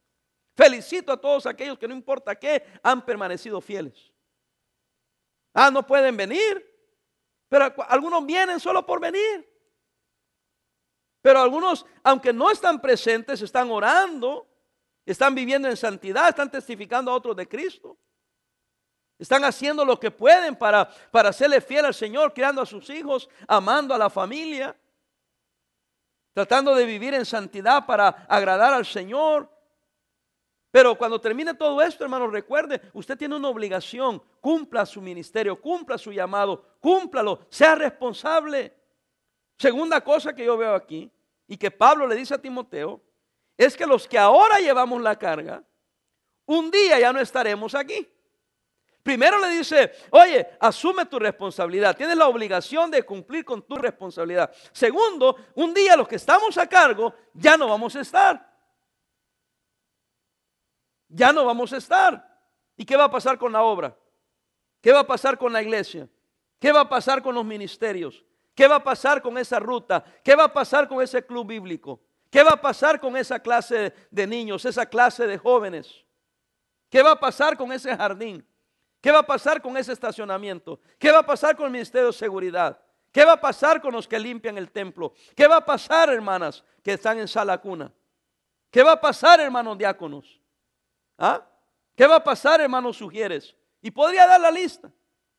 Felicito 0.55 1.13
a 1.13 1.17
todos 1.21 1.47
aquellos 1.47 1.79
que 1.79 1.89
no 1.89 1.95
importa 1.95 2.35
qué, 2.35 2.65
han 2.83 3.05
permanecido 3.05 3.61
fieles. 3.61 4.13
Ah, 5.55 5.71
no 5.71 5.87
pueden 5.87 6.17
venir. 6.17 6.70
Pero 7.51 7.75
algunos 7.89 8.25
vienen 8.25 8.61
solo 8.61 8.87
por 8.87 9.01
venir. 9.01 9.47
Pero 11.21 11.41
algunos, 11.41 11.85
aunque 12.05 12.33
no 12.33 12.51
están 12.51 12.81
presentes, 12.81 13.43
están 13.43 13.71
orando, 13.73 14.49
están 15.05 15.35
viviendo 15.35 15.69
en 15.69 15.77
santidad, 15.77 16.29
están 16.29 16.49
testificando 16.49 17.11
a 17.11 17.15
otros 17.15 17.37
de 17.37 17.49
Cristo. 17.49 17.99
Están 19.19 19.45
haciendo 19.45 19.85
lo 19.85 19.99
que 19.99 20.13
pueden 20.13 20.55
para, 20.55 20.89
para 21.11 21.33
serle 21.33 21.61
fiel 21.61 21.85
al 21.85 21.93
Señor, 21.93 22.33
criando 22.33 22.63
a 22.63 22.67
sus 22.67 22.89
hijos, 22.89 23.29
amando 23.49 23.93
a 23.95 23.99
la 23.99 24.09
familia, 24.09 24.75
tratando 26.33 26.73
de 26.77 26.87
vivir 26.87 27.15
en 27.15 27.27
santidad 27.27 27.85
para 27.85 28.09
agradar 28.29 28.73
al 28.73 28.87
Señor. 28.87 29.51
Pero 30.71 30.97
cuando 30.97 31.21
termine 31.21 31.55
todo 31.55 31.83
esto, 31.83 32.05
hermano, 32.05 32.29
recuerde, 32.29 32.81
usted 32.93 33.19
tiene 33.19 33.35
una 33.35 33.49
obligación, 33.49 34.23
cumpla 34.41 34.87
su 34.87 35.01
ministerio, 35.01 35.61
cumpla 35.61 35.99
su 35.99 36.13
llamado, 36.13 36.77
cúmplalo, 36.81 37.41
sea 37.49 37.75
responsable. 37.75 38.73
Segunda 39.59 40.01
cosa 40.01 40.33
que 40.33 40.45
yo 40.45 40.57
veo 40.57 40.75
aquí 40.75 41.11
y 41.49 41.57
que 41.57 41.73
Pablo 41.73 42.07
le 42.07 42.15
dice 42.15 42.35
a 42.35 42.39
Timoteo, 42.39 43.01
es 43.57 43.77
que 43.77 43.85
los 43.85 44.07
que 44.07 44.17
ahora 44.17 44.59
llevamos 44.59 45.03
la 45.03 45.19
carga, 45.19 45.63
un 46.47 46.71
día 46.71 47.01
ya 47.01 47.13
no 47.13 47.21
estaremos 47.21 47.75
aquí. 47.75 48.09
Primero 49.03 49.39
le 49.41 49.49
dice, 49.51 49.93
oye, 50.11 50.47
asume 50.61 51.07
tu 51.07 51.19
responsabilidad, 51.19 51.97
tienes 51.97 52.17
la 52.17 52.29
obligación 52.29 52.91
de 52.91 53.03
cumplir 53.03 53.45
con 53.45 53.63
tu 53.63 53.75
responsabilidad. 53.75 54.53
Segundo, 54.73 55.37
un 55.57 55.75
día 55.75 55.97
los 55.97 56.07
que 56.07 56.17
estamos 56.17 56.57
a 56.59 56.69
cargo 56.69 57.13
ya 57.35 57.57
no 57.57 57.67
vamos 57.67 57.97
a 57.97 58.01
estar 58.03 58.50
ya 61.11 61.33
no 61.33 61.45
vamos 61.45 61.73
a 61.73 61.77
estar. 61.77 62.27
¿Y 62.77 62.85
qué 62.85 62.97
va 62.97 63.05
a 63.05 63.11
pasar 63.11 63.37
con 63.37 63.53
la 63.53 63.63
obra? 63.63 63.97
¿Qué 64.81 64.93
va 64.93 65.01
a 65.01 65.07
pasar 65.07 65.37
con 65.37 65.53
la 65.53 65.61
iglesia? 65.61 66.09
¿Qué 66.59 66.73
va 66.73 66.81
a 66.81 66.89
pasar 66.89 67.23
con 67.23 67.35
los 67.35 67.45
ministerios? 67.45 68.25
¿Qué 68.55 68.67
va 68.67 68.77
a 68.77 68.85
pasar 68.85 69.21
con 69.21 69.37
esa 69.37 69.59
ruta? 69.59 70.05
¿Qué 70.25 70.35
va 70.35 70.45
a 70.45 70.53
pasar 70.53 70.89
con 70.89 71.03
ese 71.03 71.25
club 71.25 71.47
bíblico? 71.47 72.01
¿Qué 72.31 72.43
va 72.43 72.53
a 72.53 72.61
pasar 72.61 73.01
con 73.01 73.17
esa 73.17 73.41
clase 73.41 73.93
de 74.11 74.27
niños, 74.27 74.65
esa 74.65 74.87
clase 74.87 75.27
de 75.27 75.37
jóvenes? 75.37 76.05
¿Qué 76.89 77.03
va 77.03 77.13
a 77.13 77.21
pasar 77.21 77.57
con 77.57 77.73
ese 77.73 77.95
jardín? 77.97 78.47
¿Qué 79.01 79.11
va 79.11 79.21
a 79.21 79.27
pasar 79.27 79.61
con 79.61 79.77
ese 79.77 79.93
estacionamiento? 79.93 80.81
¿Qué 80.99 81.11
va 81.11 81.19
a 81.19 81.27
pasar 81.27 81.57
con 81.57 81.67
el 81.67 81.73
Ministerio 81.73 82.09
de 82.09 82.13
Seguridad? 82.13 82.79
¿Qué 83.13 83.25
va 83.25 83.33
a 83.33 83.41
pasar 83.41 83.81
con 83.81 83.93
los 83.93 84.07
que 84.07 84.19
limpian 84.19 84.57
el 84.59 84.71
templo? 84.71 85.15
¿Qué 85.35 85.47
va 85.47 85.57
a 85.57 85.65
pasar, 85.65 86.11
hermanas, 86.11 86.65
que 86.83 86.93
están 86.93 87.19
en 87.19 87.27
sala 87.27 87.59
cuna? 87.59 87.93
¿Qué 88.71 88.83
va 88.83 88.93
a 88.93 89.01
pasar, 89.01 89.41
hermanos 89.41 89.77
diáconos? 89.77 90.40
¿Ah? 91.21 91.47
¿Qué 91.95 92.07
va 92.07 92.17
a 92.17 92.25
pasar, 92.25 92.63
hermanos 92.63 92.97
sugieres? 92.97 93.55
Y 93.83 93.91
podría 93.91 94.27
dar 94.27 94.41
la 94.41 94.51
lista. 94.51 94.91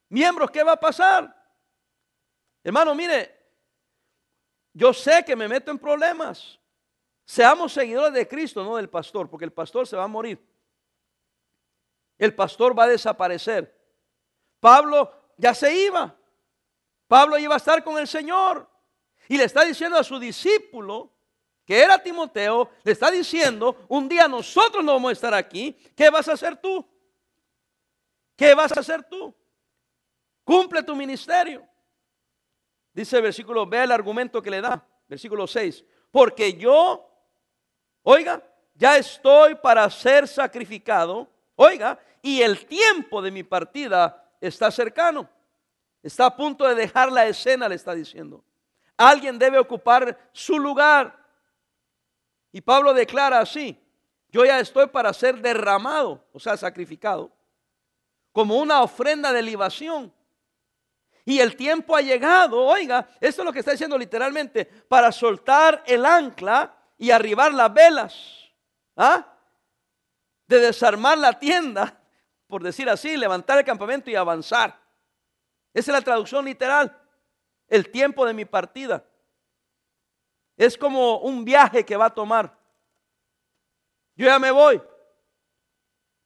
Miembros, 0.09 0.51
¿qué 0.51 0.63
va 0.63 0.73
a 0.73 0.79
pasar? 0.79 1.35
Hermano, 2.63 2.93
mire, 2.93 3.35
yo 4.73 4.93
sé 4.93 5.25
que 5.25 5.35
me 5.35 5.47
meto 5.47 5.71
en 5.71 5.79
problemas. 5.79 6.59
Seamos 7.25 7.73
seguidores 7.73 8.13
de 8.13 8.27
Cristo, 8.27 8.63
no 8.63 8.75
del 8.75 8.89
pastor, 8.89 9.27
porque 9.27 9.45
el 9.45 9.53
pastor 9.53 9.87
se 9.87 9.97
va 9.97 10.03
a 10.03 10.07
morir. 10.07 10.39
El 12.19 12.35
pastor 12.35 12.77
va 12.77 12.83
a 12.83 12.89
desaparecer. 12.89 13.75
Pablo 14.59 15.11
ya 15.37 15.55
se 15.55 15.73
iba. 15.73 16.15
Pablo 17.07 17.39
iba 17.39 17.55
a 17.55 17.57
estar 17.57 17.83
con 17.83 17.97
el 17.97 18.07
Señor. 18.07 18.69
Y 19.27 19.37
le 19.37 19.45
está 19.45 19.63
diciendo 19.65 19.97
a 19.97 20.03
su 20.03 20.19
discípulo 20.19 21.11
que 21.65 21.81
era 21.81 22.01
Timoteo, 22.01 22.69
le 22.83 22.91
está 22.91 23.11
diciendo, 23.11 23.85
un 23.87 24.09
día 24.09 24.27
nosotros 24.27 24.83
no 24.83 24.93
vamos 24.93 25.09
a 25.09 25.13
estar 25.13 25.33
aquí, 25.33 25.73
¿qué 25.95 26.09
vas 26.09 26.27
a 26.27 26.33
hacer 26.33 26.57
tú? 26.57 26.85
¿Qué 28.35 28.53
vas 28.53 28.75
a 28.75 28.79
hacer 28.79 29.03
tú? 29.03 29.33
Cumple 30.43 30.83
tu 30.83 30.95
ministerio. 30.95 31.67
Dice 32.93 33.17
el 33.17 33.23
versículo, 33.23 33.65
ve 33.65 33.83
el 33.83 33.91
argumento 33.91 34.41
que 34.41 34.51
le 34.51 34.61
da, 34.61 34.85
versículo 35.07 35.47
6, 35.47 35.85
porque 36.11 36.53
yo, 36.53 37.09
oiga, 38.03 38.43
ya 38.73 38.97
estoy 38.97 39.55
para 39.55 39.89
ser 39.89 40.27
sacrificado, 40.27 41.29
oiga, 41.55 41.99
y 42.21 42.41
el 42.41 42.65
tiempo 42.65 43.21
de 43.21 43.31
mi 43.31 43.43
partida 43.43 44.29
está 44.41 44.71
cercano. 44.71 45.29
Está 46.03 46.25
a 46.25 46.35
punto 46.35 46.67
de 46.67 46.75
dejar 46.75 47.11
la 47.11 47.27
escena, 47.27 47.69
le 47.69 47.75
está 47.75 47.93
diciendo. 47.93 48.43
Alguien 48.97 49.37
debe 49.37 49.59
ocupar 49.59 50.17
su 50.33 50.57
lugar. 50.59 51.15
Y 52.51 52.61
Pablo 52.61 52.93
declara 52.93 53.39
así, 53.39 53.77
yo 54.29 54.45
ya 54.45 54.59
estoy 54.59 54.87
para 54.87 55.13
ser 55.13 55.41
derramado, 55.41 56.25
o 56.33 56.39
sea, 56.39 56.57
sacrificado, 56.57 57.31
como 58.31 58.57
una 58.57 58.81
ofrenda 58.81 59.31
de 59.33 59.41
libación. 59.41 60.13
Y 61.25 61.39
el 61.39 61.55
tiempo 61.55 61.95
ha 61.95 62.01
llegado, 62.01 62.59
oiga, 62.63 63.07
esto 63.19 63.41
es 63.41 63.45
lo 63.45 63.53
que 63.53 63.59
está 63.59 63.71
diciendo 63.71 63.97
literalmente, 63.97 64.65
para 64.65 65.11
soltar 65.11 65.83
el 65.85 66.05
ancla 66.05 66.75
y 66.97 67.11
arribar 67.11 67.53
las 67.53 67.73
velas, 67.73 68.51
¿ah? 68.95 69.27
de 70.47 70.59
desarmar 70.59 71.17
la 71.17 71.37
tienda, 71.37 72.01
por 72.47 72.63
decir 72.63 72.89
así, 72.89 73.15
levantar 73.15 73.57
el 73.57 73.65
campamento 73.65 74.09
y 74.09 74.15
avanzar. 74.15 74.79
Esa 75.73 75.91
es 75.91 75.97
la 75.97 76.01
traducción 76.01 76.45
literal. 76.45 76.97
El 77.67 77.89
tiempo 77.89 78.25
de 78.25 78.33
mi 78.33 78.43
partida. 78.43 79.05
Es 80.61 80.77
como 80.77 81.17
un 81.21 81.43
viaje 81.43 81.83
que 81.83 81.97
va 81.97 82.05
a 82.05 82.13
tomar. 82.13 82.55
Yo 84.15 84.27
ya 84.27 84.37
me 84.37 84.51
voy. 84.51 84.79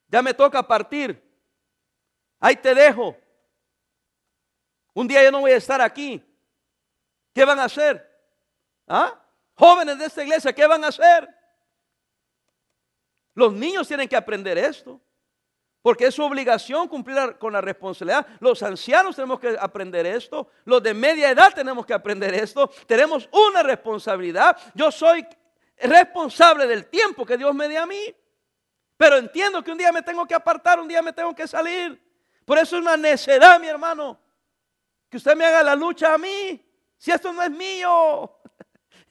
Ya 0.09 0.21
me 0.21 0.33
toca 0.33 0.61
partir. 0.61 1.23
Ahí 2.41 2.57
te 2.57 2.75
dejo. 2.75 3.15
Un 4.93 5.07
día 5.07 5.23
yo 5.23 5.31
no 5.31 5.39
voy 5.39 5.51
a 5.51 5.55
estar 5.55 5.79
aquí. 5.79 6.21
¿Qué 7.33 7.45
van 7.45 7.61
a 7.61 7.63
hacer? 7.63 8.05
¿Ah? 8.85 9.17
Jóvenes 9.53 9.97
de 9.99 10.05
esta 10.07 10.21
iglesia, 10.21 10.51
¿qué 10.51 10.67
van 10.67 10.83
a 10.83 10.89
hacer? 10.89 11.29
Los 13.35 13.53
niños 13.53 13.87
tienen 13.87 14.09
que 14.09 14.17
aprender 14.17 14.57
esto. 14.57 14.99
Porque 15.85 16.07
es 16.07 16.15
su 16.15 16.23
obligación 16.23 16.87
cumplir 16.87 17.37
con 17.37 17.53
la 17.53 17.61
responsabilidad. 17.61 18.25
Los 18.39 18.63
ancianos 18.63 19.15
tenemos 19.15 19.39
que 19.39 19.55
aprender 19.59 20.03
esto. 20.07 20.49
Los 20.63 20.81
de 20.81 20.95
media 20.95 21.29
edad 21.29 21.53
tenemos 21.53 21.85
que 21.85 21.93
aprender 21.93 22.33
esto. 22.33 22.71
Tenemos 22.87 23.29
una 23.31 23.61
responsabilidad. 23.61 24.57
Yo 24.73 24.91
soy 24.91 25.23
responsable 25.77 26.65
del 26.65 26.87
tiempo 26.87 27.23
que 27.23 27.37
Dios 27.37 27.53
me 27.53 27.67
dé 27.67 27.77
a 27.77 27.85
mí. 27.85 28.01
Pero 28.97 29.17
entiendo 29.17 29.63
que 29.63 29.71
un 29.71 29.77
día 29.77 29.91
me 29.91 30.01
tengo 30.01 30.25
que 30.25 30.33
apartar, 30.33 30.79
un 30.79 30.87
día 30.87 31.03
me 31.03 31.13
tengo 31.13 31.35
que 31.35 31.47
salir. 31.47 32.03
Por 32.45 32.57
eso 32.57 32.77
es 32.77 32.81
una 32.81 32.97
necedad, 32.97 33.59
mi 33.59 33.67
hermano, 33.67 34.19
que 35.07 35.17
usted 35.17 35.35
me 35.35 35.45
haga 35.45 35.61
la 35.61 35.75
lucha 35.75 36.15
a 36.15 36.17
mí. 36.17 36.65
Si 36.97 37.11
esto 37.11 37.31
no 37.31 37.43
es 37.43 37.51
mío. 37.51 38.39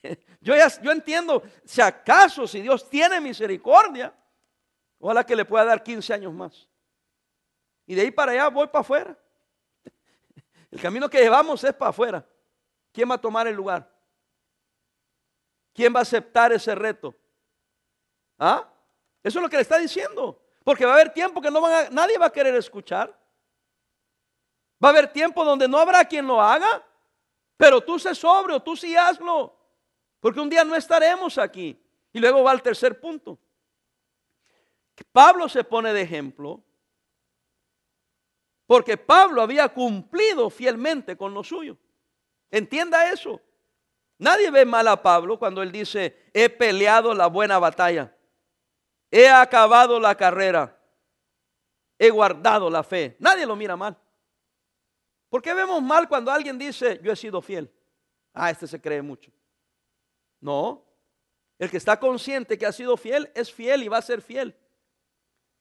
Yo, 0.41 0.57
ya, 0.57 0.67
yo 0.83 0.91
entiendo, 0.91 1.45
si 1.65 1.81
acaso, 1.81 2.49
si 2.49 2.61
Dios 2.61 2.91
tiene 2.91 3.21
misericordia, 3.21 4.13
ojalá 5.05 5.23
que 5.23 5.37
le 5.37 5.45
pueda 5.45 5.67
dar 5.67 5.83
15 5.83 6.15
años 6.15 6.33
más. 6.33 6.67
Y 7.85 7.95
de 7.95 8.01
ahí 8.01 8.11
para 8.11 8.33
allá 8.33 8.49
voy 8.49 8.67
para 8.69 8.81
afuera. 8.81 9.19
El 10.71 10.81
camino 10.81 11.11
que 11.11 11.21
llevamos 11.21 11.63
es 11.63 11.75
para 11.75 11.91
afuera. 11.91 12.27
¿Quién 12.91 13.11
va 13.11 13.17
a 13.17 13.21
tomar 13.21 13.47
el 13.47 13.55
lugar? 13.55 13.87
¿Quién 15.75 15.95
va 15.95 15.99
a 15.99 16.03
aceptar 16.03 16.53
ese 16.53 16.75
reto? 16.75 17.15
¿Ah? 18.39 18.67
Eso 19.23 19.41
es 19.41 19.43
lo 19.43 19.51
que 19.51 19.57
le 19.57 19.63
está 19.63 19.77
diciendo. 19.77 20.41
Porque 20.65 20.87
va 20.87 20.93
a 20.93 20.95
haber 20.95 21.13
tiempo 21.13 21.43
que 21.43 21.51
no 21.51 21.61
van 21.61 21.73
a, 21.73 21.91
nadie 21.91 22.17
va 22.17 22.27
a 22.27 22.33
querer 22.33 22.55
escuchar. 22.55 23.09
Va 24.83 24.89
a 24.89 24.91
haber 24.93 25.13
tiempo 25.13 25.45
donde 25.45 25.69
no 25.69 25.79
habrá 25.79 26.03
quien 26.07 26.27
lo 26.27 26.41
haga. 26.41 26.83
Pero 27.59 27.83
tú 27.83 27.99
sé 27.99 28.15
sobrio, 28.15 28.59
tú 28.61 28.75
sí 28.75 28.97
hazlo. 28.97 29.55
Porque 30.19 30.41
un 30.41 30.49
día 30.49 30.65
no 30.65 30.75
estaremos 30.75 31.37
aquí. 31.37 31.79
Y 32.11 32.21
luego 32.21 32.43
va 32.43 32.53
al 32.53 32.63
tercer 32.63 32.99
punto. 32.99 33.39
Pablo 35.13 35.49
se 35.49 35.65
pone 35.65 35.93
de 35.93 36.03
ejemplo. 36.03 36.63
Porque 38.67 38.97
Pablo 38.97 39.43
había 39.43 39.69
cumplido 39.69 40.49
fielmente 40.49 41.17
con 41.17 41.35
lo 41.35 41.45
suyo. 41.45 41.77
Entienda 42.51 43.11
eso. 43.11 43.41
Nadie 44.19 44.51
ve 44.51 44.65
mal 44.65 44.87
a 44.89 45.03
Pablo 45.03 45.39
cuando 45.39 45.63
él 45.63 45.73
dice, 45.73 46.31
he 46.33 46.49
peleado 46.49 47.15
la 47.15 47.27
buena 47.27 47.59
batalla, 47.59 48.17
he 49.11 49.29
acabado 49.29 49.99
la 49.99 50.15
carrera, 50.15 50.81
he 51.99 52.11
guardado 52.11 52.71
la 52.71 52.83
fe. 52.85 53.17
Nadie 53.19 53.45
lo 53.45 53.57
mira 53.57 53.77
mal. 53.77 53.99
¿Por 55.29 55.43
qué 55.43 55.53
vemos 55.53 55.83
mal 55.83 56.09
cuando 56.09 56.31
alguien 56.31 56.57
dice, 56.57 57.01
yo 57.03 57.11
he 57.11 57.17
sido 57.17 57.43
fiel? 57.43 57.73
Ah, 58.33 58.51
este 58.51 58.69
se 58.69 58.81
cree 58.81 59.03
mucho. 59.03 59.33
No, 60.41 60.85
el 61.59 61.71
que 61.71 61.77
está 61.77 61.99
consciente 61.99 62.57
que 62.57 62.67
ha 62.67 62.73
sido 62.73 62.97
fiel 62.97 63.31
es 63.35 63.53
fiel 63.53 63.83
y 63.83 63.89
va 63.89 63.99
a 63.99 64.03
ser 64.03 64.23
fiel. 64.23 64.57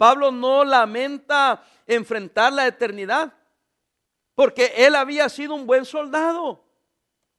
Pablo 0.03 0.33
no 0.33 0.65
lamenta 0.65 1.63
enfrentar 1.87 2.51
la 2.51 2.67
eternidad, 2.67 3.31
porque 4.35 4.73
él 4.75 4.95
había 4.95 5.29
sido 5.29 5.55
un 5.55 5.65
buen 5.65 5.85
soldado. 5.85 6.61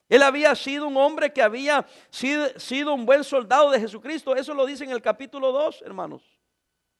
Él 0.08 0.22
había 0.22 0.54
sido 0.54 0.86
un 0.86 0.96
hombre 0.96 1.30
que 1.30 1.42
había 1.42 1.86
sido, 2.08 2.94
un 2.94 3.04
buen 3.04 3.22
soldado 3.22 3.70
de 3.70 3.80
Jesucristo. 3.80 4.34
Eso 4.34 4.54
lo 4.54 4.64
dice 4.64 4.82
en 4.82 4.92
el 4.92 5.02
capítulo 5.02 5.52
2, 5.52 5.82
hermanos. 5.82 6.22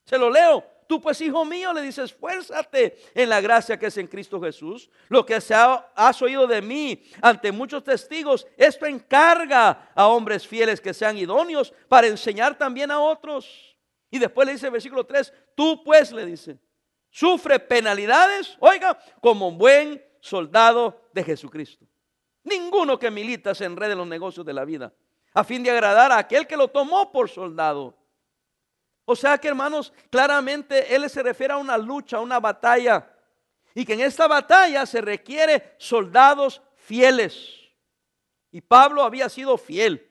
Se 0.04 0.18
lo 0.18 0.28
leo. 0.28 0.62
Tú 0.86 1.00
pues, 1.00 1.18
hijo 1.22 1.46
mío, 1.46 1.72
le 1.72 1.80
dices, 1.80 2.10
esfuérzate 2.12 2.98
en 3.14 3.30
la 3.30 3.40
gracia 3.40 3.78
que 3.78 3.86
es 3.86 3.96
en 3.96 4.06
Cristo 4.06 4.38
Jesús. 4.42 4.90
Lo 5.08 5.24
que 5.24 5.34
has 5.34 6.20
oído 6.20 6.46
de 6.46 6.60
mí 6.60 7.02
ante 7.22 7.50
muchos 7.52 7.82
testigos, 7.82 8.46
esto 8.58 8.84
encarga 8.84 9.90
a 9.94 10.08
hombres 10.08 10.46
fieles 10.46 10.78
que 10.78 10.92
sean 10.92 11.16
idóneos 11.16 11.72
para 11.88 12.06
enseñar 12.06 12.54
también 12.58 12.90
a 12.90 13.00
otros. 13.00 13.73
Y 14.14 14.20
después 14.20 14.46
le 14.46 14.52
dice 14.52 14.66
el 14.66 14.72
versículo 14.72 15.04
3, 15.04 15.32
tú 15.56 15.82
pues, 15.82 16.12
le 16.12 16.24
dice, 16.24 16.56
sufre 17.10 17.58
penalidades, 17.58 18.56
oiga, 18.60 18.96
como 19.20 19.48
un 19.48 19.58
buen 19.58 20.00
soldado 20.20 21.08
de 21.12 21.24
Jesucristo. 21.24 21.84
Ninguno 22.44 22.96
que 22.96 23.10
milita 23.10 23.56
se 23.56 23.64
enrede 23.64 23.90
en 23.90 23.98
los 23.98 24.06
negocios 24.06 24.46
de 24.46 24.52
la 24.52 24.64
vida, 24.64 24.94
a 25.32 25.42
fin 25.42 25.64
de 25.64 25.72
agradar 25.72 26.12
a 26.12 26.18
aquel 26.18 26.46
que 26.46 26.56
lo 26.56 26.68
tomó 26.68 27.10
por 27.10 27.28
soldado. 27.28 27.98
O 29.04 29.16
sea 29.16 29.36
que 29.36 29.48
hermanos, 29.48 29.92
claramente 30.10 30.94
él 30.94 31.10
se 31.10 31.24
refiere 31.24 31.54
a 31.54 31.56
una 31.56 31.76
lucha, 31.76 32.18
a 32.18 32.20
una 32.20 32.38
batalla. 32.38 33.10
Y 33.74 33.84
que 33.84 33.94
en 33.94 34.00
esta 34.02 34.28
batalla 34.28 34.86
se 34.86 35.00
requiere 35.00 35.74
soldados 35.76 36.62
fieles. 36.76 37.68
Y 38.52 38.60
Pablo 38.60 39.02
había 39.02 39.28
sido 39.28 39.58
fiel. 39.58 40.08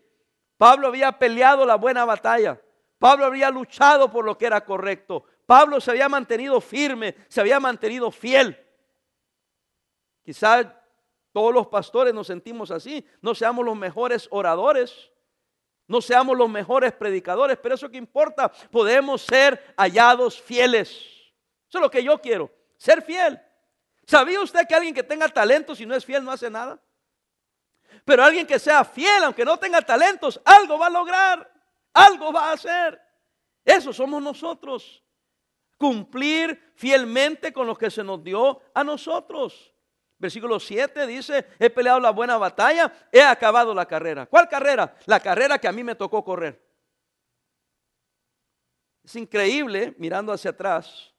Pablo 0.58 0.90
había 0.90 1.18
peleado 1.18 1.66
la 1.66 1.76
buena 1.76 2.04
batalla. 2.04 2.60
Pablo 3.04 3.26
había 3.26 3.50
luchado 3.50 4.10
por 4.10 4.24
lo 4.24 4.38
que 4.38 4.46
era 4.46 4.64
correcto. 4.64 5.26
Pablo 5.46 5.82
se 5.82 5.92
había 5.92 6.08
mantenido 6.08 6.62
firme, 6.62 7.14
se 7.28 7.42
había 7.42 7.60
mantenido 7.60 8.10
fiel. 8.12 8.58
Quizás 10.24 10.68
todos 11.34 11.54
los 11.54 11.68
pastores 11.68 12.14
nos 12.14 12.28
sentimos 12.28 12.72
así. 12.72 13.06
No 13.20 13.36
seamos 13.36 13.66
los 13.66 13.76
mejores 13.76 14.30
oradores. 14.32 15.12
No 15.86 16.00
seamos 16.00 16.38
los 16.38 16.50
mejores 16.50 16.94
predicadores. 16.94 17.58
Pero 17.62 17.76
eso 17.76 17.90
que 17.90 17.98
importa, 17.98 18.50
podemos 18.72 19.24
ser 19.24 19.76
hallados 19.76 20.42
fieles. 20.42 20.92
Eso 21.68 21.80
es 21.80 21.82
lo 21.82 21.92
que 21.92 22.06
yo 22.06 22.22
quiero. 22.22 22.50
Ser 22.78 23.02
fiel. 23.02 23.38
¿Sabía 24.08 24.40
usted 24.40 24.66
que 24.66 24.76
alguien 24.76 24.96
que 24.96 25.04
tenga 25.04 25.28
talento, 25.28 25.76
si 25.76 25.86
no 25.86 25.94
es 25.94 26.06
fiel, 26.06 26.24
no 26.24 26.32
hace 26.32 26.50
nada? 26.50 26.80
Pero 28.06 28.24
alguien 28.24 28.48
que 28.48 28.60
sea 28.60 28.86
fiel, 28.86 29.26
aunque 29.26 29.44
no 29.44 29.58
tenga 29.58 29.82
talentos, 29.82 30.40
algo 30.46 30.80
va 30.80 30.88
a 30.88 30.90
lograr. 30.90 31.53
Algo 31.94 32.34
va 32.34 32.50
a 32.50 32.54
hacer. 32.54 33.00
Eso 33.64 33.94
somos 33.94 34.22
nosotros. 34.22 35.04
Cumplir 35.78 36.74
fielmente 36.76 37.54
con 37.54 37.68
lo 37.68 37.78
que 37.78 37.92
se 37.92 38.04
nos 38.04 38.24
dio 38.24 38.62
a 38.74 38.84
nosotros. 38.84 39.74
Versículo 40.18 40.60
7 40.60 41.06
dice, 41.06 41.48
he 41.60 41.70
peleado 41.70 42.00
la 42.00 42.12
buena 42.12 42.38
batalla, 42.38 42.94
he 43.12 43.22
acabado 43.22 43.74
la 43.74 43.86
carrera. 43.86 44.26
¿Cuál 44.26 44.48
carrera? 44.48 44.96
La 45.06 45.20
carrera 45.20 45.60
que 45.60 45.68
a 45.68 45.72
mí 45.74 45.84
me 45.84 45.96
tocó 45.96 46.24
correr. 46.24 46.64
Es 49.04 49.16
increíble 49.18 49.94
mirando 49.98 50.32
hacia 50.32 50.52
atrás, 50.52 51.14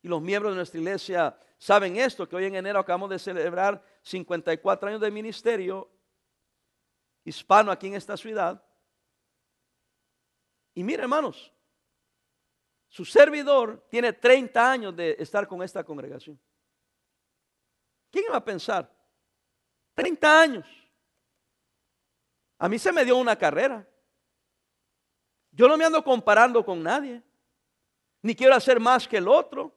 y 0.00 0.06
los 0.06 0.22
miembros 0.22 0.52
de 0.52 0.58
nuestra 0.58 0.78
iglesia 0.78 1.38
saben 1.58 1.96
esto, 1.96 2.28
que 2.28 2.36
hoy 2.36 2.44
en 2.44 2.54
enero 2.54 2.78
acabamos 2.78 3.10
de 3.10 3.18
celebrar 3.18 3.82
54 4.02 4.88
años 4.88 5.00
de 5.00 5.10
ministerio 5.10 5.90
hispano 7.24 7.72
aquí 7.72 7.88
en 7.88 7.94
esta 7.94 8.16
ciudad. 8.16 8.62
Y 10.74 10.84
mire 10.84 11.02
hermanos, 11.02 11.52
su 12.88 13.04
servidor 13.04 13.86
tiene 13.88 14.12
30 14.12 14.70
años 14.70 14.96
de 14.96 15.16
estar 15.18 15.46
con 15.46 15.62
esta 15.62 15.84
congregación. 15.84 16.38
¿Quién 18.10 18.24
iba 18.26 18.36
a 18.36 18.44
pensar? 18.44 18.92
30 19.94 20.40
años. 20.40 20.66
A 22.58 22.68
mí 22.68 22.78
se 22.78 22.92
me 22.92 23.04
dio 23.04 23.16
una 23.16 23.36
carrera. 23.36 23.86
Yo 25.52 25.68
no 25.68 25.76
me 25.76 25.84
ando 25.84 26.02
comparando 26.02 26.64
con 26.64 26.82
nadie. 26.82 27.22
Ni 28.22 28.34
quiero 28.34 28.54
hacer 28.54 28.78
más 28.78 29.08
que 29.08 29.16
el 29.16 29.28
otro. 29.28 29.74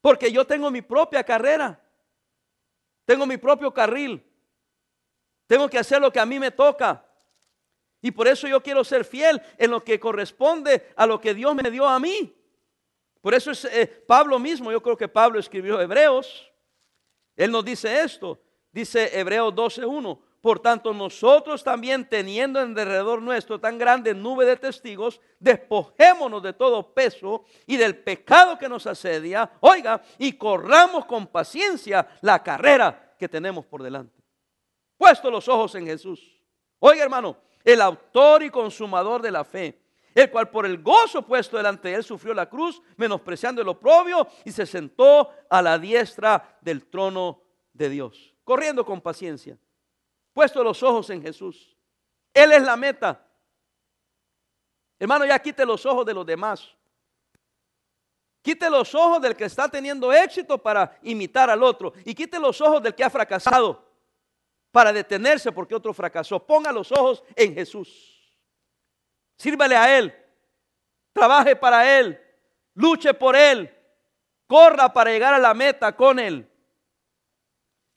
Porque 0.00 0.30
yo 0.30 0.46
tengo 0.46 0.70
mi 0.70 0.82
propia 0.82 1.24
carrera. 1.24 1.80
Tengo 3.04 3.26
mi 3.26 3.36
propio 3.36 3.72
carril. 3.72 4.22
Tengo 5.46 5.68
que 5.68 5.78
hacer 5.78 6.00
lo 6.00 6.12
que 6.12 6.20
a 6.20 6.26
mí 6.26 6.38
me 6.38 6.50
toca. 6.50 7.04
Y 8.04 8.10
por 8.10 8.28
eso 8.28 8.46
yo 8.46 8.62
quiero 8.62 8.84
ser 8.84 9.02
fiel 9.02 9.40
en 9.56 9.70
lo 9.70 9.82
que 9.82 9.98
corresponde 9.98 10.92
a 10.94 11.06
lo 11.06 11.18
que 11.18 11.32
Dios 11.32 11.54
me 11.54 11.70
dio 11.70 11.88
a 11.88 11.98
mí. 11.98 12.36
Por 13.22 13.32
eso 13.32 13.50
es 13.50 13.64
eh, 13.64 13.86
Pablo 14.06 14.38
mismo, 14.38 14.70
yo 14.70 14.82
creo 14.82 14.94
que 14.94 15.08
Pablo 15.08 15.40
escribió 15.40 15.80
Hebreos. 15.80 16.52
Él 17.34 17.50
nos 17.50 17.64
dice 17.64 18.02
esto, 18.02 18.38
dice 18.70 19.18
Hebreos 19.18 19.54
12.1. 19.54 20.20
Por 20.42 20.60
tanto, 20.60 20.92
nosotros 20.92 21.64
también 21.64 22.06
teniendo 22.06 22.60
en 22.60 22.74
derredor 22.74 23.22
nuestro 23.22 23.58
tan 23.58 23.78
grande 23.78 24.12
nube 24.12 24.44
de 24.44 24.58
testigos, 24.58 25.18
despojémonos 25.38 26.42
de 26.42 26.52
todo 26.52 26.92
peso 26.92 27.46
y 27.64 27.78
del 27.78 27.96
pecado 27.96 28.58
que 28.58 28.68
nos 28.68 28.86
asedia, 28.86 29.50
oiga, 29.60 30.02
y 30.18 30.34
corramos 30.34 31.06
con 31.06 31.26
paciencia 31.26 32.06
la 32.20 32.42
carrera 32.42 33.14
que 33.18 33.30
tenemos 33.30 33.64
por 33.64 33.82
delante. 33.82 34.22
Puesto 34.98 35.30
los 35.30 35.48
ojos 35.48 35.74
en 35.76 35.86
Jesús. 35.86 36.38
Oiga, 36.80 37.02
hermano, 37.02 37.38
el 37.64 37.80
autor 37.80 38.42
y 38.42 38.50
consumador 38.50 39.22
de 39.22 39.30
la 39.30 39.44
fe, 39.44 39.80
el 40.14 40.30
cual 40.30 40.50
por 40.50 40.66
el 40.66 40.82
gozo 40.82 41.22
puesto 41.22 41.56
delante 41.56 41.88
de 41.88 41.94
él 41.94 42.04
sufrió 42.04 42.34
la 42.34 42.48
cruz, 42.48 42.80
menospreciando 42.96 43.62
el 43.62 43.68
oprobio, 43.68 44.28
y 44.44 44.52
se 44.52 44.66
sentó 44.66 45.30
a 45.48 45.62
la 45.62 45.78
diestra 45.78 46.58
del 46.60 46.86
trono 46.86 47.42
de 47.72 47.88
Dios, 47.88 48.34
corriendo 48.44 48.84
con 48.84 49.00
paciencia, 49.00 49.58
puesto 50.32 50.62
los 50.62 50.82
ojos 50.82 51.10
en 51.10 51.22
Jesús. 51.22 51.76
Él 52.32 52.52
es 52.52 52.62
la 52.62 52.76
meta. 52.76 53.26
Hermano, 54.98 55.24
ya 55.24 55.38
quite 55.38 55.64
los 55.64 55.84
ojos 55.86 56.04
de 56.04 56.14
los 56.14 56.26
demás. 56.26 56.68
Quite 58.42 58.68
los 58.68 58.94
ojos 58.94 59.22
del 59.22 59.34
que 59.34 59.44
está 59.44 59.68
teniendo 59.68 60.12
éxito 60.12 60.58
para 60.58 60.98
imitar 61.02 61.48
al 61.48 61.62
otro. 61.62 61.94
Y 62.04 62.14
quite 62.14 62.38
los 62.38 62.60
ojos 62.60 62.82
del 62.82 62.94
que 62.94 63.02
ha 63.02 63.10
fracasado 63.10 63.93
para 64.74 64.92
detenerse 64.92 65.52
porque 65.52 65.76
otro 65.76 65.94
fracasó. 65.94 66.44
Ponga 66.44 66.72
los 66.72 66.90
ojos 66.90 67.22
en 67.36 67.54
Jesús. 67.54 68.28
Sírvale 69.38 69.76
a 69.76 69.96
Él. 69.96 70.12
Trabaje 71.12 71.54
para 71.54 71.96
Él. 71.96 72.20
Luche 72.74 73.14
por 73.14 73.36
Él. 73.36 73.72
Corra 74.48 74.92
para 74.92 75.12
llegar 75.12 75.32
a 75.32 75.38
la 75.38 75.54
meta 75.54 75.94
con 75.94 76.18
Él. 76.18 76.50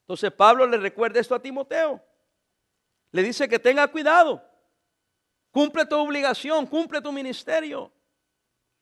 Entonces 0.02 0.30
Pablo 0.30 0.68
le 0.68 0.76
recuerda 0.76 1.18
esto 1.18 1.34
a 1.34 1.42
Timoteo. 1.42 2.00
Le 3.10 3.24
dice 3.24 3.48
que 3.48 3.58
tenga 3.58 3.88
cuidado. 3.88 4.40
Cumple 5.50 5.84
tu 5.84 5.96
obligación, 5.96 6.64
cumple 6.64 7.02
tu 7.02 7.10
ministerio. 7.10 7.90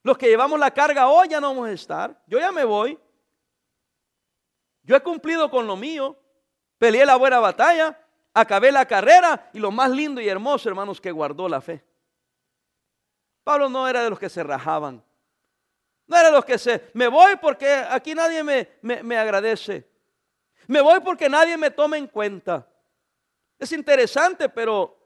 Los 0.02 0.18
que 0.18 0.28
llevamos 0.28 0.60
la 0.60 0.70
carga 0.70 1.08
hoy 1.08 1.28
ya 1.28 1.40
no 1.40 1.48
vamos 1.48 1.68
a 1.68 1.72
estar. 1.72 2.22
Yo 2.26 2.38
ya 2.38 2.52
me 2.52 2.64
voy. 2.64 2.98
Yo 4.82 4.94
he 4.94 5.00
cumplido 5.00 5.50
con 5.50 5.66
lo 5.66 5.76
mío. 5.76 6.14
Peleé 6.78 7.06
la 7.06 7.16
buena 7.16 7.38
batalla. 7.38 7.98
Acabé 8.34 8.70
la 8.72 8.86
carrera. 8.86 9.50
Y 9.52 9.58
lo 9.58 9.70
más 9.70 9.90
lindo 9.90 10.20
y 10.20 10.28
hermoso, 10.28 10.68
hermanos, 10.68 11.00
que 11.00 11.10
guardó 11.10 11.48
la 11.48 11.60
fe. 11.60 11.84
Pablo 13.44 13.68
no 13.68 13.86
era 13.86 14.02
de 14.02 14.10
los 14.10 14.18
que 14.18 14.28
se 14.28 14.42
rajaban. 14.42 15.02
No 16.06 16.16
era 16.16 16.28
de 16.28 16.34
los 16.34 16.44
que 16.44 16.58
se, 16.58 16.90
me 16.94 17.08
voy 17.08 17.36
porque 17.36 17.68
aquí 17.88 18.14
nadie 18.14 18.42
me, 18.42 18.68
me, 18.82 19.16
agradece. 19.16 19.88
Me 20.66 20.80
voy 20.80 21.00
porque 21.00 21.28
nadie 21.28 21.56
me 21.56 21.70
toma 21.70 21.96
en 21.96 22.06
cuenta. 22.06 22.68
Es 23.58 23.72
interesante, 23.72 24.48
pero 24.48 24.96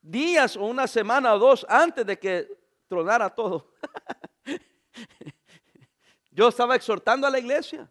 días 0.00 0.56
o 0.56 0.64
una 0.64 0.86
semana 0.86 1.34
o 1.34 1.38
dos 1.38 1.66
antes 1.68 2.04
de 2.04 2.18
que 2.18 2.48
tronara 2.86 3.28
todo, 3.28 3.72
yo 6.30 6.48
estaba 6.48 6.76
exhortando 6.76 7.26
a 7.26 7.30
la 7.30 7.38
iglesia. 7.38 7.90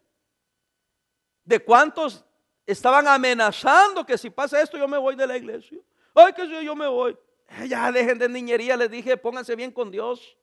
¿De 1.48 1.58
cuántos 1.64 2.22
estaban 2.66 3.08
amenazando 3.08 4.04
que 4.04 4.18
si 4.18 4.28
pasa 4.28 4.60
esto 4.60 4.76
yo 4.76 4.86
me 4.86 4.98
voy 4.98 5.16
de 5.16 5.26
la 5.26 5.34
iglesia? 5.34 5.78
Ay, 6.14 6.34
que 6.34 6.44
si 6.46 6.62
yo 6.62 6.76
me 6.76 6.86
voy. 6.86 7.16
Ya 7.66 7.90
dejen 7.90 8.18
de 8.18 8.28
niñería, 8.28 8.76
les 8.76 8.90
dije, 8.90 9.16
pónganse 9.16 9.56
bien 9.56 9.72
con 9.72 9.90
Dios. 9.90 10.36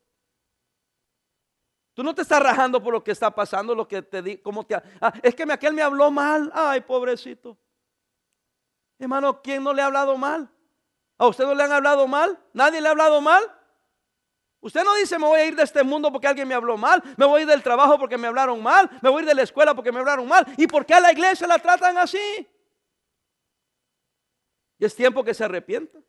Tú 1.93 2.01
no 2.01 2.15
te 2.15 2.23
estás 2.23 2.41
rajando 2.41 2.81
por 2.81 2.91
lo 2.91 3.03
que 3.03 3.11
está 3.11 3.29
pasando, 3.29 3.75
lo 3.75 3.87
que 3.87 4.01
te 4.01 4.23
di, 4.23 4.37
cómo 4.39 4.65
te 4.65 4.73
ah, 4.73 5.13
es 5.21 5.35
que 5.35 5.43
aquel 5.43 5.75
me 5.75 5.83
habló 5.83 6.09
mal. 6.09 6.51
Ay, 6.55 6.81
pobrecito. 6.81 7.55
Hermano, 8.97 9.43
¿quién 9.43 9.63
no 9.63 9.73
le 9.73 9.83
ha 9.83 9.85
hablado 9.85 10.17
mal? 10.17 10.49
¿A 11.19 11.27
usted 11.27 11.45
no 11.45 11.53
le 11.53 11.61
han 11.61 11.71
hablado 11.71 12.07
mal? 12.07 12.43
¿Nadie 12.51 12.81
le 12.81 12.87
ha 12.87 12.91
hablado 12.91 13.21
mal? 13.21 13.43
Usted 14.65 14.83
no 14.83 14.95
dice 14.95 15.19
me 15.19 15.27
voy 15.27 15.39
a 15.39 15.45
ir 15.45 15.55
de 15.55 15.61
este 15.61 15.83
mundo 15.83 16.11
porque 16.11 16.25
alguien 16.25 16.47
me 16.47 16.55
habló 16.55 16.75
mal, 16.75 16.99
me 17.17 17.25
voy 17.27 17.41
a 17.41 17.43
ir 17.43 17.47
del 17.47 17.61
trabajo 17.61 17.99
porque 17.99 18.17
me 18.17 18.25
hablaron 18.25 18.63
mal, 18.63 18.89
me 18.99 19.11
voy 19.11 19.19
a 19.19 19.21
ir 19.21 19.27
de 19.27 19.35
la 19.35 19.43
escuela 19.43 19.75
porque 19.75 19.91
me 19.91 19.99
hablaron 19.99 20.27
mal. 20.27 20.43
¿Y 20.57 20.65
por 20.65 20.87
qué 20.87 20.95
a 20.95 20.99
la 20.99 21.11
iglesia 21.11 21.45
la 21.45 21.59
tratan 21.59 21.95
así? 21.99 22.17
Y 24.79 24.85
es 24.85 24.95
tiempo 24.95 25.23
que 25.23 25.35
se 25.35 25.43
arrepienta 25.43 25.99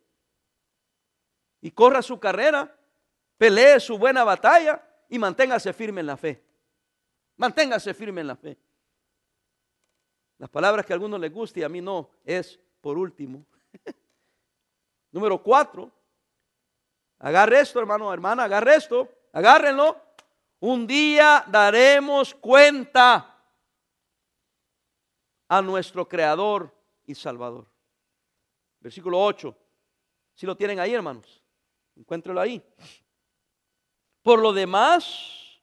y 1.61 1.71
corra 1.71 2.01
su 2.01 2.19
carrera, 2.19 2.75
pelee 3.37 3.79
su 3.79 3.99
buena 3.99 4.25
batalla 4.25 4.83
y 5.11 5.19
manténgase 5.19 5.75
firme 5.75 6.01
en 6.01 6.07
la 6.07 6.17
fe. 6.17 6.43
Manténgase 7.37 7.93
firme 7.93 8.23
en 8.23 8.27
la 8.27 8.37
fe. 8.37 8.57
Las 10.39 10.49
palabras 10.49 10.87
que 10.87 10.95
a 10.95 10.97
algunos 10.97 11.21
les 11.21 11.31
guste 11.31 11.61
y 11.61 11.63
a 11.63 11.69
mí 11.69 11.83
no 11.83 12.09
es 12.25 12.59
por 12.81 12.97
último. 12.97 13.45
Número 15.13 15.43
cuatro. 15.43 15.93
Agarre 17.19 17.61
esto, 17.61 17.79
hermano, 17.79 18.13
hermana, 18.13 18.45
agarre 18.45 18.77
esto, 18.77 19.09
agárrenlo. 19.33 20.01
Un 20.61 20.87
día 20.87 21.45
daremos 21.49 22.35
cuenta 22.35 23.35
a 25.49 25.63
nuestro 25.63 26.09
Creador 26.09 26.75
y 27.05 27.15
Salvador. 27.15 27.67
Versículo 28.81 29.23
8. 29.23 29.57
Si 30.35 30.47
lo 30.47 30.57
tienen 30.57 30.81
ahí, 30.81 30.95
hermanos. 30.95 31.43
Encuéntrelo 31.97 32.41
ahí. 32.41 32.63
Por 34.23 34.41
lo 34.41 34.53
demás, 34.53 35.61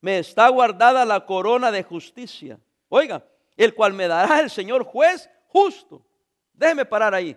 me 0.00 0.18
está 0.18 0.48
guardada 0.48 1.04
la 1.04 1.24
corona 1.24 1.70
de 1.70 1.82
justicia. 1.82 2.60
Oiga, 2.88 3.24
el 3.56 3.74
cual 3.74 3.92
me 3.92 4.06
dará 4.06 4.40
el 4.40 4.50
Señor 4.50 4.84
juez 4.84 5.28
justo. 5.48 6.04
Déjeme 6.52 6.84
parar 6.84 7.14
ahí. 7.14 7.36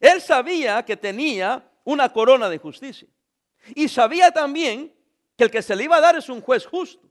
Él 0.00 0.20
sabía 0.20 0.84
que 0.84 0.96
tenía 0.96 1.62
una 1.84 2.12
corona 2.12 2.48
de 2.48 2.58
justicia. 2.58 3.08
Y 3.74 3.88
sabía 3.88 4.30
también 4.30 4.94
que 5.36 5.44
el 5.44 5.50
que 5.50 5.62
se 5.62 5.76
le 5.76 5.84
iba 5.84 5.96
a 5.96 6.00
dar 6.00 6.16
es 6.16 6.28
un 6.28 6.40
juez 6.40 6.66
justo. 6.66 7.08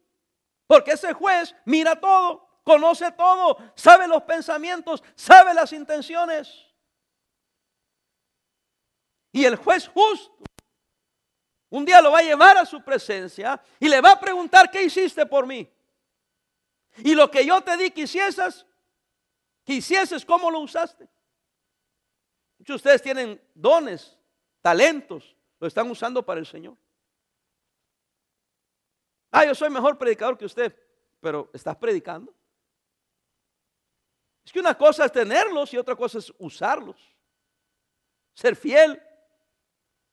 Porque 0.67 0.91
ese 0.91 1.13
juez 1.13 1.55
mira 1.65 1.99
todo, 1.99 2.47
conoce 2.63 3.11
todo, 3.11 3.57
sabe 3.75 4.07
los 4.07 4.23
pensamientos, 4.23 5.03
sabe 5.15 5.53
las 5.53 5.71
intenciones. 5.73 6.65
Y 9.31 9.45
el 9.45 9.55
juez 9.55 9.87
justo 9.87 10.43
un 11.73 11.85
día 11.85 12.01
lo 12.01 12.11
va 12.11 12.19
a 12.19 12.23
llevar 12.23 12.55
a 12.55 12.67
su 12.67 12.83
presencia 12.83 13.59
y 13.79 13.89
le 13.89 13.99
va 13.99 14.11
a 14.11 14.19
preguntar, 14.19 14.69
¿qué 14.69 14.83
hiciste 14.83 15.25
por 15.25 15.47
mí? 15.47 15.67
Y 16.97 17.15
lo 17.15 17.31
que 17.31 17.43
yo 17.43 17.61
te 17.61 17.75
di 17.75 17.89
que 17.89 18.01
hicieses, 18.01 18.63
que 19.65 19.81
¿cómo 20.27 20.51
lo 20.51 20.59
usaste? 20.59 21.09
Muchos 22.59 22.75
de 22.75 22.75
ustedes 22.75 23.01
tienen 23.01 23.41
dones, 23.55 24.15
talentos, 24.63 25.35
lo 25.59 25.67
están 25.67 25.91
usando 25.91 26.25
para 26.25 26.39
el 26.39 26.47
Señor. 26.47 26.75
Ah, 29.29 29.45
yo 29.45 29.53
soy 29.53 29.69
mejor 29.69 29.97
predicador 29.97 30.37
que 30.37 30.45
usted, 30.45 30.73
pero 31.19 31.49
¿estás 31.53 31.75
predicando? 31.75 32.33
Es 34.45 34.51
que 34.51 34.59
una 34.59 34.77
cosa 34.77 35.05
es 35.05 35.11
tenerlos 35.11 35.73
y 35.73 35.77
otra 35.77 35.95
cosa 35.95 36.19
es 36.19 36.33
usarlos. 36.37 36.95
Ser 38.33 38.55
fiel. 38.55 39.01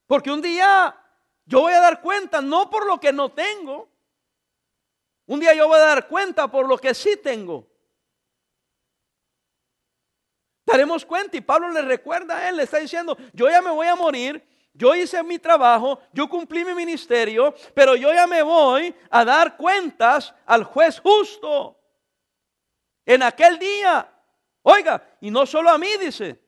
Porque 0.06 0.30
un 0.30 0.42
día 0.42 0.96
yo 1.44 1.60
voy 1.60 1.72
a 1.72 1.80
dar 1.80 2.00
cuenta 2.00 2.40
no 2.40 2.68
por 2.68 2.86
lo 2.86 2.98
que 2.98 3.12
no 3.12 3.32
tengo. 3.32 3.88
Un 5.26 5.38
día 5.38 5.54
yo 5.54 5.68
voy 5.68 5.78
a 5.78 5.84
dar 5.84 6.08
cuenta 6.08 6.50
por 6.50 6.66
lo 6.66 6.76
que 6.76 6.92
sí 6.92 7.16
tengo. 7.16 7.69
Daremos 10.70 11.04
cuenta 11.04 11.36
y 11.36 11.40
Pablo 11.40 11.70
le 11.70 11.82
recuerda 11.82 12.36
a 12.36 12.48
él, 12.48 12.56
le 12.56 12.62
está 12.62 12.78
diciendo, 12.78 13.16
yo 13.32 13.50
ya 13.50 13.60
me 13.60 13.70
voy 13.70 13.88
a 13.88 13.96
morir, 13.96 14.46
yo 14.72 14.94
hice 14.94 15.22
mi 15.22 15.38
trabajo, 15.38 16.00
yo 16.12 16.28
cumplí 16.28 16.64
mi 16.64 16.74
ministerio, 16.74 17.54
pero 17.74 17.96
yo 17.96 18.12
ya 18.12 18.26
me 18.26 18.42
voy 18.42 18.94
a 19.10 19.24
dar 19.24 19.56
cuentas 19.56 20.32
al 20.46 20.64
juez 20.64 21.00
justo. 21.00 21.76
En 23.04 23.22
aquel 23.22 23.58
día, 23.58 24.08
oiga, 24.62 25.02
y 25.20 25.30
no 25.30 25.44
solo 25.44 25.70
a 25.70 25.78
mí, 25.78 25.88
dice, 25.98 26.40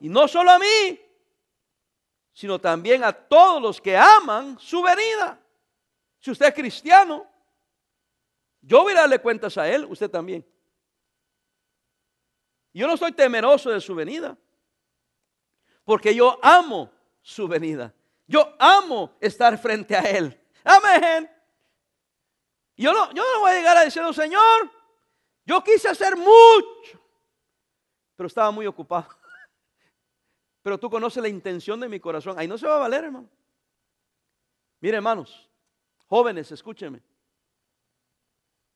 y 0.00 0.08
no 0.10 0.28
solo 0.28 0.50
a 0.50 0.58
mí, 0.58 1.00
sino 2.32 2.60
también 2.60 3.02
a 3.02 3.12
todos 3.12 3.62
los 3.62 3.80
que 3.80 3.96
aman 3.96 4.58
su 4.60 4.82
venida. 4.82 5.40
Si 6.20 6.30
usted 6.30 6.46
es 6.46 6.54
cristiano, 6.54 7.26
yo 8.60 8.82
voy 8.82 8.92
a 8.92 8.96
darle 8.96 9.18
cuentas 9.20 9.56
a 9.56 9.68
él, 9.68 9.86
usted 9.86 10.10
también. 10.10 10.46
Yo 12.72 12.86
no 12.86 12.94
estoy 12.94 13.12
temeroso 13.12 13.70
de 13.70 13.80
su 13.80 13.94
venida, 13.94 14.36
porque 15.84 16.14
yo 16.14 16.38
amo 16.42 16.90
su 17.22 17.48
venida. 17.48 17.94
Yo 18.26 18.54
amo 18.58 19.16
estar 19.20 19.56
frente 19.58 19.96
a 19.96 20.02
él. 20.02 20.38
Amén. 20.62 21.30
Yo 22.76 22.92
no, 22.92 23.12
yo 23.12 23.24
no 23.34 23.40
voy 23.40 23.50
a 23.50 23.54
llegar 23.54 23.76
a 23.76 23.84
decirle, 23.84 24.12
Señor, 24.12 24.70
yo 25.44 25.64
quise 25.64 25.88
hacer 25.88 26.14
mucho, 26.16 27.00
pero 28.14 28.26
estaba 28.26 28.50
muy 28.50 28.66
ocupado 28.66 29.08
pero 30.62 30.78
tú 30.78 30.90
conoces 30.90 31.22
la 31.22 31.28
intención 31.28 31.80
de 31.80 31.88
mi 31.88 31.98
corazón. 31.98 32.38
Ahí 32.38 32.46
no 32.46 32.58
se 32.58 32.66
va 32.66 32.76
a 32.76 32.80
valer, 32.80 33.04
hermano. 33.04 33.28
Mire, 34.80 34.98
hermanos, 34.98 35.48
jóvenes, 36.06 36.52
escúchenme. 36.52 37.02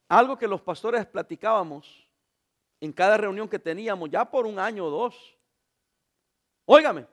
Algo 0.09 0.37
que 0.37 0.49
los 0.49 0.61
pastores 0.61 1.07
platicábamos 1.07 2.02
en 2.83 2.93
cada 2.93 3.17
reunión 3.17 3.49
que 3.49 3.61
teníamos, 3.61 4.11
ya 4.11 4.29
por 4.29 4.45
un 4.45 4.59
año 4.59 4.85
o 4.87 4.91
dos. 4.91 5.39
Óigame, 6.65 7.07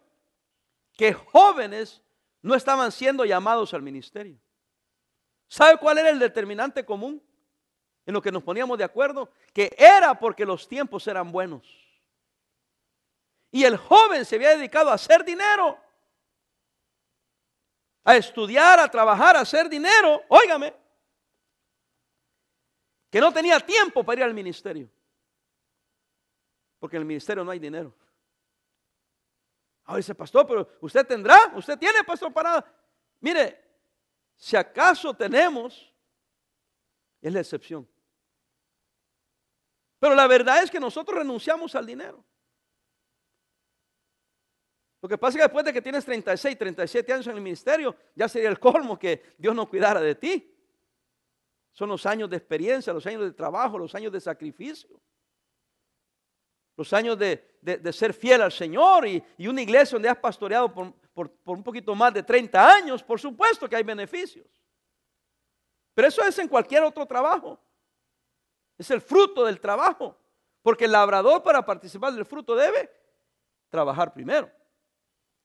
que 0.94 1.14
jóvenes 1.14 2.02
no 2.42 2.56
estaban 2.56 2.92
siendo 2.92 3.24
llamados 3.24 3.72
al 3.76 3.84
ministerio. 3.84 4.40
¿Sabe 5.48 5.78
cuál 5.78 6.00
era 6.00 6.10
el 6.10 6.18
determinante 6.18 6.84
común 6.84 7.22
en 8.04 8.16
lo 8.16 8.20
que 8.20 8.32
nos 8.32 8.42
poníamos 8.42 8.80
de 8.80 8.84
acuerdo? 8.84 9.30
Que 9.54 9.76
era 9.78 10.16
porque 10.18 10.44
los 10.44 10.68
tiempos 10.68 11.06
eran 11.06 11.32
buenos. 11.32 11.68
Y 13.52 13.64
el 13.64 13.78
joven 13.78 14.26
se 14.26 14.38
había 14.38 14.58
dedicado 14.58 14.90
a 14.90 14.96
hacer 14.96 15.24
dinero. 15.24 15.78
a 18.04 18.16
estudiar, 18.16 18.80
a 18.80 18.90
trabajar, 18.90 19.38
a 19.38 19.42
hacer 19.42 19.70
dinero, 19.70 20.24
óigame, 20.30 20.74
que 23.12 23.20
no 23.20 23.32
tenía 23.32 23.60
tiempo 23.60 24.04
para 24.04 24.22
ir 24.22 24.24
al 24.24 24.34
ministerio. 24.34 24.90
Porque 26.80 26.96
en 26.96 27.02
el 27.02 27.08
ministerio 27.08 27.44
no 27.44 27.52
hay 27.52 27.60
dinero. 27.60 27.94
Ahora 29.84 29.98
dice, 29.98 30.16
pastor, 30.16 30.48
pero 30.48 30.70
usted 30.82 31.06
tendrá, 31.06 31.52
usted 31.56 31.78
tiene, 31.78 32.04
pastor, 32.04 32.32
para... 32.32 32.64
Mire, 33.20 33.60
si 34.36 34.56
acaso 34.56 35.14
tenemos, 35.14 35.94
es 37.22 37.34
la 37.34 37.42
excepción. 37.42 37.88
Pero 40.00 40.16
la 40.16 40.28
verdad 40.28 40.64
es 40.64 40.72
que 40.72 40.80
nosotros 40.80 41.18
renunciamos 41.18 41.76
al 41.76 41.86
dinero. 41.86 42.24
Lo 45.02 45.10
que 45.10 45.18
pasa 45.18 45.32
es 45.32 45.36
que 45.38 45.44
después 45.44 45.66
de 45.66 45.74
que 45.74 45.82
tienes 45.82 46.06
36, 46.06 46.58
37 46.58 47.14
años 47.14 47.28
en 47.28 47.36
el 47.36 47.42
ministerio, 47.42 47.96
ya 48.16 48.28
sería 48.28 48.50
el 48.50 48.60
colmo 48.60 49.00
que 49.00 49.34
Dios 49.38 49.56
no 49.56 49.70
cuidara 49.70 50.02
de 50.02 50.16
ti. 50.16 50.56
Son 51.72 51.90
los 51.90 52.06
años 52.06 52.30
de 52.30 52.38
experiencia, 52.38 52.92
los 52.92 53.06
años 53.06 53.22
de 53.22 53.32
trabajo, 53.32 53.78
los 53.78 53.96
años 53.96 54.12
de 54.12 54.20
sacrificio. 54.20 55.02
Los 56.80 56.94
años 56.94 57.20
de, 57.20 57.92
ser 57.92 58.14
fiel 58.14 58.42
al 58.42 58.54
Señor 58.54 59.06
y, 59.06 59.22
una 59.46 59.62
iglesia 59.62 59.96
donde 59.98 60.08
has 60.08 60.18
pastoreado 60.18 60.74
por, 60.74 60.94
por 61.14 61.58
un 61.58 61.62
poquito 61.62 61.94
más 61.94 62.14
de 62.14 62.24
30 62.24 62.74
años, 62.74 63.04
por 63.04 63.20
supuesto 63.20 63.68
que 63.68 63.76
hay 63.76 63.84
beneficios. 63.84 64.48
Pero 65.94 66.08
eso 66.08 66.24
es 66.24 66.40
en 66.40 66.48
cualquier 66.48 66.84
otro 66.84 67.06
trabajo. 67.06 67.60
Es 68.78 68.90
el 68.92 69.02
fruto 69.02 69.44
del 69.44 69.60
trabajo. 69.60 70.16
Porque 70.62 70.86
el 70.86 70.94
labrador 70.94 71.44
para 71.44 71.66
participar 71.66 72.14
del 72.14 72.26
fruto 72.26 72.56
debe 72.56 72.90
trabajar 73.68 74.14
primero. 74.14 74.50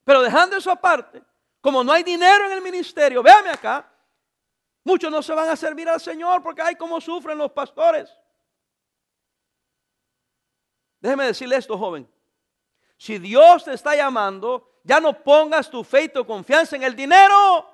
Pero 0.04 0.22
dejando 0.22 0.56
eso 0.56 0.70
aparte, 0.70 1.20
como 1.60 1.82
no 1.82 1.90
hay 1.90 2.04
dinero 2.04 2.46
en 2.46 2.52
el 2.52 2.60
ministerio, 2.60 3.24
véame 3.24 3.50
acá, 3.50 3.92
muchos 4.84 5.10
no 5.10 5.20
se 5.20 5.34
van 5.34 5.48
a 5.48 5.56
servir 5.56 5.88
al 5.88 6.00
Señor 6.00 6.44
porque 6.44 6.62
hay 6.62 6.76
como 6.76 7.00
sufren 7.00 7.36
los 7.36 7.50
pastores. 7.50 8.16
Déjeme 11.04 11.26
decirle 11.26 11.56
esto, 11.56 11.76
joven. 11.76 12.10
Si 12.96 13.18
Dios 13.18 13.62
te 13.62 13.74
está 13.74 13.94
llamando, 13.94 14.80
ya 14.84 15.00
no 15.00 15.22
pongas 15.22 15.68
tu 15.68 15.84
fe 15.84 16.04
y 16.04 16.08
tu 16.08 16.24
confianza 16.24 16.76
en 16.76 16.82
el 16.82 16.96
dinero. 16.96 17.70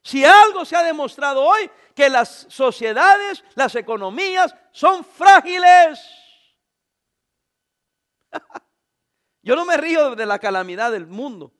Si 0.00 0.24
algo 0.24 0.64
se 0.64 0.76
ha 0.76 0.82
demostrado 0.82 1.44
hoy, 1.44 1.70
que 1.94 2.08
las 2.08 2.46
sociedades, 2.48 3.44
las 3.54 3.74
economías 3.74 4.56
son 4.72 5.04
frágiles. 5.04 6.00
Yo 9.42 9.54
no 9.54 9.66
me 9.66 9.76
río 9.76 10.16
de 10.16 10.24
la 10.24 10.38
calamidad 10.38 10.92
del 10.92 11.06
mundo. 11.06 11.52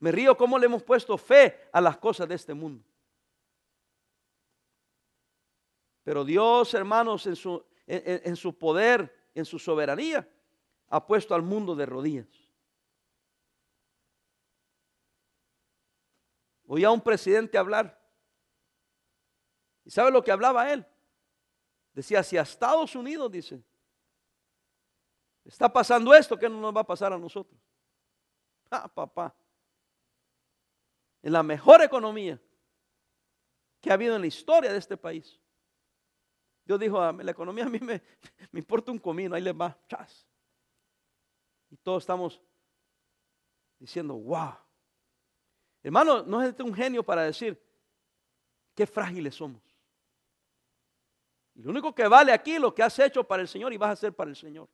Me 0.00 0.12
río 0.12 0.36
cómo 0.36 0.58
le 0.58 0.66
hemos 0.66 0.82
puesto 0.82 1.16
fe 1.16 1.66
a 1.72 1.80
las 1.80 1.96
cosas 1.96 2.28
de 2.28 2.34
este 2.34 2.52
mundo. 2.52 2.84
Pero 6.04 6.26
Dios, 6.26 6.74
hermanos, 6.74 7.26
en 7.26 7.36
su, 7.36 7.64
en, 7.86 8.36
su 8.36 8.56
poder, 8.56 9.30
en 9.34 9.44
su 9.44 9.58
soberanía, 9.58 10.28
ha 10.88 11.06
puesto 11.06 11.34
al 11.34 11.42
mundo 11.42 11.74
de 11.74 11.86
rodillas. 11.86 12.26
Oía 16.66 16.88
a 16.88 16.92
un 16.92 17.00
presidente 17.00 17.56
hablar. 17.56 18.00
¿Y 19.84 19.90
sabe 19.90 20.10
lo 20.10 20.22
que 20.22 20.32
hablaba 20.32 20.72
él? 20.72 20.84
Decía, 21.92 22.22
si 22.22 22.36
a 22.36 22.42
Estados 22.42 22.96
Unidos, 22.96 23.30
dice, 23.30 23.62
está 25.44 25.72
pasando 25.72 26.12
esto, 26.12 26.36
¿qué 26.36 26.48
no 26.48 26.60
nos 26.60 26.76
va 26.76 26.80
a 26.80 26.86
pasar 26.86 27.12
a 27.12 27.18
nosotros? 27.18 27.58
Ah, 28.70 28.88
papá. 28.88 29.34
En 31.22 31.32
la 31.32 31.42
mejor 31.42 31.82
economía 31.82 32.40
que 33.80 33.90
ha 33.90 33.94
habido 33.94 34.16
en 34.16 34.22
la 34.22 34.26
historia 34.26 34.72
de 34.72 34.78
este 34.78 34.96
país. 34.96 35.40
Dios 36.66 36.80
dijo, 36.80 37.00
ah, 37.00 37.12
la 37.12 37.30
economía 37.30 37.64
a 37.64 37.68
mí 37.68 37.78
me, 37.80 38.02
importa 38.52 38.90
un 38.90 38.98
comino, 38.98 39.36
ahí 39.36 39.42
les 39.42 39.54
va, 39.54 39.78
chas. 39.88 40.26
Y 41.70 41.76
todos 41.76 42.02
estamos 42.02 42.42
diciendo, 43.78 44.14
wow. 44.14 44.54
Hermano, 45.82 46.24
no 46.24 46.42
es 46.42 46.58
un 46.58 46.74
genio 46.74 47.04
para 47.04 47.22
decir 47.22 47.62
qué 48.74 48.86
frágiles 48.86 49.36
somos. 49.36 49.62
Y 51.54 51.62
lo 51.62 51.70
único 51.70 51.94
que 51.94 52.08
vale 52.08 52.32
aquí 52.32 52.58
lo 52.58 52.74
que 52.74 52.82
has 52.82 52.98
hecho 52.98 53.22
para 53.22 53.42
el 53.42 53.48
Señor 53.48 53.72
y 53.72 53.76
vas 53.76 53.90
a 53.90 53.92
hacer 53.92 54.12
para 54.12 54.28
el 54.28 54.36
Señor. 54.36 54.68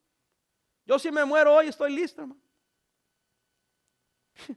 Yo 0.87 0.99
si 0.99 1.13
me 1.13 1.25
muero 1.25 1.55
hoy 1.55 1.69
estoy 1.69 1.95
listo, 1.95 2.23
hermano. 2.23 2.41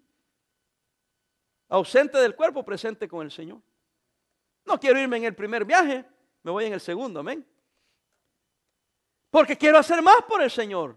Ausente 1.67 2.17
del 2.17 2.35
cuerpo, 2.35 2.63
presente 2.63 3.09
con 3.09 3.25
el 3.25 3.31
Señor. 3.31 3.61
No 4.63 4.79
quiero 4.79 4.99
irme 4.99 5.17
en 5.17 5.25
el 5.25 5.35
primer 5.35 5.65
viaje, 5.65 6.05
me 6.45 6.51
voy 6.51 6.65
en 6.65 6.73
el 6.73 6.79
segundo, 6.79 7.21
amén. 7.21 7.43
Porque 9.31 9.57
quiero 9.57 9.79
hacer 9.79 9.99
más 10.03 10.21
por 10.27 10.43
el 10.43 10.51
Señor. 10.51 10.95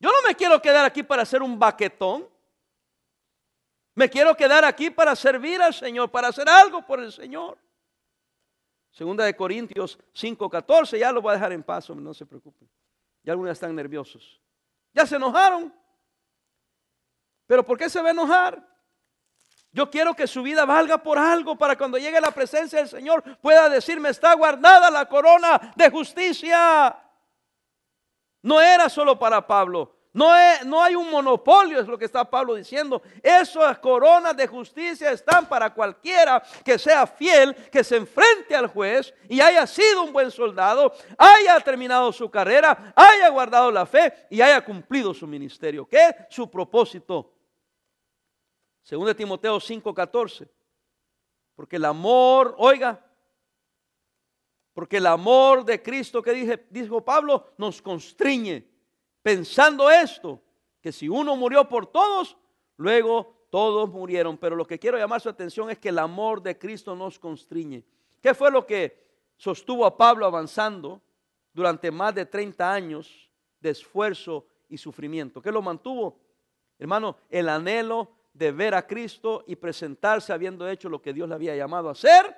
Yo 0.00 0.08
no 0.08 0.26
me 0.26 0.34
quiero 0.34 0.62
quedar 0.62 0.86
aquí 0.86 1.02
para 1.02 1.24
hacer 1.24 1.42
un 1.42 1.58
baquetón. 1.58 2.26
Me 3.94 4.08
quiero 4.08 4.34
quedar 4.34 4.64
aquí 4.64 4.88
para 4.88 5.14
servir 5.14 5.60
al 5.60 5.74
Señor, 5.74 6.10
para 6.10 6.28
hacer 6.28 6.48
algo 6.48 6.86
por 6.86 7.00
el 7.00 7.12
Señor. 7.12 7.58
Segunda 8.90 9.26
de 9.26 9.36
Corintios 9.36 9.98
5:14, 10.14 10.98
ya 10.98 11.12
lo 11.12 11.20
voy 11.20 11.32
a 11.32 11.34
dejar 11.34 11.52
en 11.52 11.62
paso, 11.62 11.94
no 11.94 12.14
se 12.14 12.24
preocupen. 12.24 12.66
Ya 13.22 13.32
algunos 13.32 13.52
están 13.52 13.76
nerviosos. 13.76 14.40
Ya 14.94 15.04
se 15.04 15.16
enojaron. 15.16 15.70
Pero 17.46 17.62
¿por 17.62 17.76
qué 17.76 17.90
se 17.90 18.00
va 18.00 18.08
a 18.08 18.12
enojar? 18.12 18.71
Yo 19.72 19.90
quiero 19.90 20.14
que 20.14 20.26
su 20.26 20.42
vida 20.42 20.64
valga 20.64 20.98
por 20.98 21.18
algo 21.18 21.56
para 21.56 21.76
cuando 21.76 21.98
llegue 21.98 22.20
la 22.20 22.30
presencia 22.30 22.78
del 22.78 22.88
Señor 22.88 23.22
pueda 23.40 23.68
decirme 23.68 24.10
está 24.10 24.34
guardada 24.34 24.90
la 24.90 25.06
corona 25.06 25.72
de 25.74 25.90
justicia. 25.90 26.96
No 28.42 28.60
era 28.60 28.88
solo 28.88 29.18
para 29.18 29.46
Pablo, 29.46 29.96
no, 30.14 30.28
no, 30.66 30.82
hay 30.82 30.94
un 30.94 31.10
monopolio, 31.10 31.80
es 31.80 31.88
lo 31.88 31.96
que 31.96 32.04
está 32.04 32.28
Pablo 32.28 32.54
diciendo. 32.54 33.00
Esas 33.22 33.78
coronas 33.78 34.36
de 34.36 34.46
justicia 34.46 35.10
están 35.10 35.46
para 35.46 35.72
cualquiera 35.72 36.42
que 36.62 36.78
sea 36.78 37.06
fiel, 37.06 37.54
que 37.70 37.82
se 37.82 37.96
enfrente 37.96 38.54
al 38.54 38.66
juez 38.66 39.14
y 39.28 39.40
haya 39.40 39.66
sido 39.66 40.02
un 40.02 40.12
buen 40.12 40.30
soldado, 40.30 40.92
haya 41.16 41.58
terminado 41.60 42.12
su 42.12 42.30
carrera, 42.30 42.92
haya 42.94 43.30
guardado 43.30 43.70
la 43.70 43.86
fe 43.86 44.26
y 44.28 44.42
haya 44.42 44.62
cumplido 44.62 45.14
su 45.14 45.26
ministerio, 45.26 45.88
que 45.88 46.08
es 46.08 46.14
su 46.28 46.50
propósito. 46.50 47.31
Según 48.82 49.06
de 49.06 49.14
Timoteo 49.14 49.58
5:14. 49.58 50.48
Porque 51.54 51.76
el 51.76 51.84
amor, 51.84 52.54
oiga, 52.58 53.04
porque 54.72 54.96
el 54.96 55.06
amor 55.06 55.64
de 55.64 55.82
Cristo 55.82 56.22
que 56.22 56.32
dije, 56.32 56.66
dijo 56.70 57.04
Pablo 57.04 57.52
nos 57.58 57.82
constriñe 57.82 58.66
pensando 59.22 59.90
esto, 59.90 60.42
que 60.80 60.92
si 60.92 61.08
uno 61.08 61.36
murió 61.36 61.68
por 61.68 61.86
todos, 61.86 62.36
luego 62.76 63.46
todos 63.50 63.90
murieron. 63.90 64.36
Pero 64.38 64.56
lo 64.56 64.66
que 64.66 64.78
quiero 64.78 64.98
llamar 64.98 65.20
su 65.20 65.28
atención 65.28 65.70
es 65.70 65.78
que 65.78 65.90
el 65.90 65.98
amor 65.98 66.42
de 66.42 66.58
Cristo 66.58 66.96
nos 66.96 67.18
constriñe. 67.18 67.84
¿Qué 68.20 68.34
fue 68.34 68.50
lo 68.50 68.66
que 68.66 69.00
sostuvo 69.36 69.84
a 69.86 69.96
Pablo 69.96 70.26
avanzando 70.26 71.00
durante 71.52 71.90
más 71.90 72.14
de 72.14 72.26
30 72.26 72.72
años 72.72 73.30
de 73.60 73.70
esfuerzo 73.70 74.46
y 74.68 74.78
sufrimiento? 74.78 75.40
¿Qué 75.40 75.52
lo 75.52 75.62
mantuvo? 75.62 76.18
Hermano, 76.78 77.16
el 77.30 77.48
anhelo 77.48 78.10
de 78.32 78.52
ver 78.52 78.74
a 78.74 78.86
Cristo 78.86 79.44
y 79.46 79.56
presentarse 79.56 80.32
habiendo 80.32 80.68
hecho 80.68 80.88
lo 80.88 81.02
que 81.02 81.12
Dios 81.12 81.28
le 81.28 81.34
había 81.34 81.54
llamado 81.54 81.88
a 81.88 81.92
hacer 81.92 82.34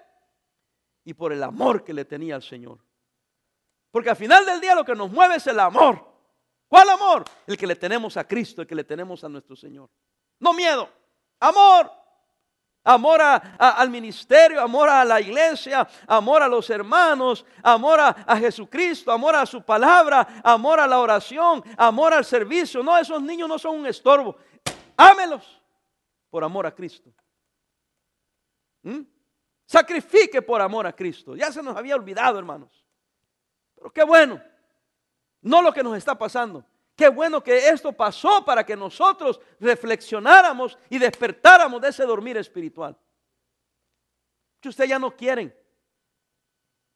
y 1.04 1.14
por 1.14 1.32
el 1.32 1.42
amor 1.42 1.84
que 1.84 1.94
le 1.94 2.04
tenía 2.04 2.34
al 2.34 2.42
Señor. 2.42 2.78
Porque 3.90 4.10
al 4.10 4.16
final 4.16 4.44
del 4.44 4.60
día 4.60 4.74
lo 4.74 4.84
que 4.84 4.94
nos 4.94 5.10
mueve 5.10 5.36
es 5.36 5.46
el 5.46 5.60
amor. 5.60 6.04
¿Cuál 6.66 6.88
amor? 6.90 7.24
El 7.46 7.56
que 7.56 7.66
le 7.66 7.76
tenemos 7.76 8.16
a 8.16 8.26
Cristo, 8.26 8.62
el 8.62 8.66
que 8.66 8.74
le 8.74 8.84
tenemos 8.84 9.22
a 9.22 9.28
nuestro 9.28 9.54
Señor. 9.54 9.88
No 10.40 10.52
miedo, 10.52 10.88
amor. 11.38 11.90
Amor 12.86 13.22
al 13.22 13.88
ministerio, 13.88 14.60
amor 14.60 14.90
a 14.90 15.06
la 15.06 15.18
iglesia, 15.18 15.88
amor 16.06 16.42
a 16.42 16.48
los 16.48 16.68
hermanos, 16.68 17.46
amor 17.62 17.98
a, 17.98 18.08
a 18.08 18.36
Jesucristo, 18.36 19.10
amor 19.10 19.34
a 19.36 19.46
su 19.46 19.62
palabra, 19.62 20.42
amor 20.44 20.80
a 20.80 20.86
la 20.86 20.98
oración, 20.98 21.64
amor 21.78 22.12
al 22.12 22.26
servicio. 22.26 22.82
No, 22.82 22.98
esos 22.98 23.22
niños 23.22 23.48
no 23.48 23.58
son 23.58 23.76
un 23.76 23.86
estorbo. 23.86 24.36
Ámelos 24.98 25.63
por 26.34 26.42
amor 26.42 26.66
a 26.66 26.74
Cristo. 26.74 27.14
¿Mm? 28.82 29.02
Sacrifique 29.64 30.42
por 30.42 30.60
amor 30.60 30.84
a 30.84 30.92
Cristo. 30.92 31.36
Ya 31.36 31.52
se 31.52 31.62
nos 31.62 31.76
había 31.76 31.94
olvidado, 31.94 32.40
hermanos. 32.40 32.84
Pero 33.76 33.92
qué 33.92 34.02
bueno 34.02 34.42
no 35.42 35.62
lo 35.62 35.72
que 35.72 35.84
nos 35.84 35.96
está 35.96 36.18
pasando. 36.18 36.66
Qué 36.96 37.08
bueno 37.08 37.40
que 37.40 37.68
esto 37.68 37.92
pasó 37.92 38.44
para 38.44 38.66
que 38.66 38.74
nosotros 38.74 39.40
reflexionáramos 39.60 40.76
y 40.90 40.98
despertáramos 40.98 41.80
de 41.80 41.90
ese 41.90 42.04
dormir 42.04 42.36
espiritual. 42.36 42.98
Que 44.58 44.70
ustedes 44.70 44.90
ya 44.90 44.98
no 44.98 45.14
quieren. 45.14 45.56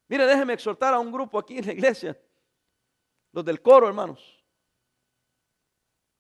Mire, 0.08 0.26
déjeme 0.26 0.54
exhortar 0.54 0.94
a 0.94 0.98
un 0.98 1.12
grupo 1.12 1.38
aquí 1.38 1.58
en 1.58 1.66
la 1.66 1.72
iglesia, 1.74 2.20
los 3.30 3.44
del 3.44 3.62
coro, 3.62 3.86
hermanos. 3.86 4.37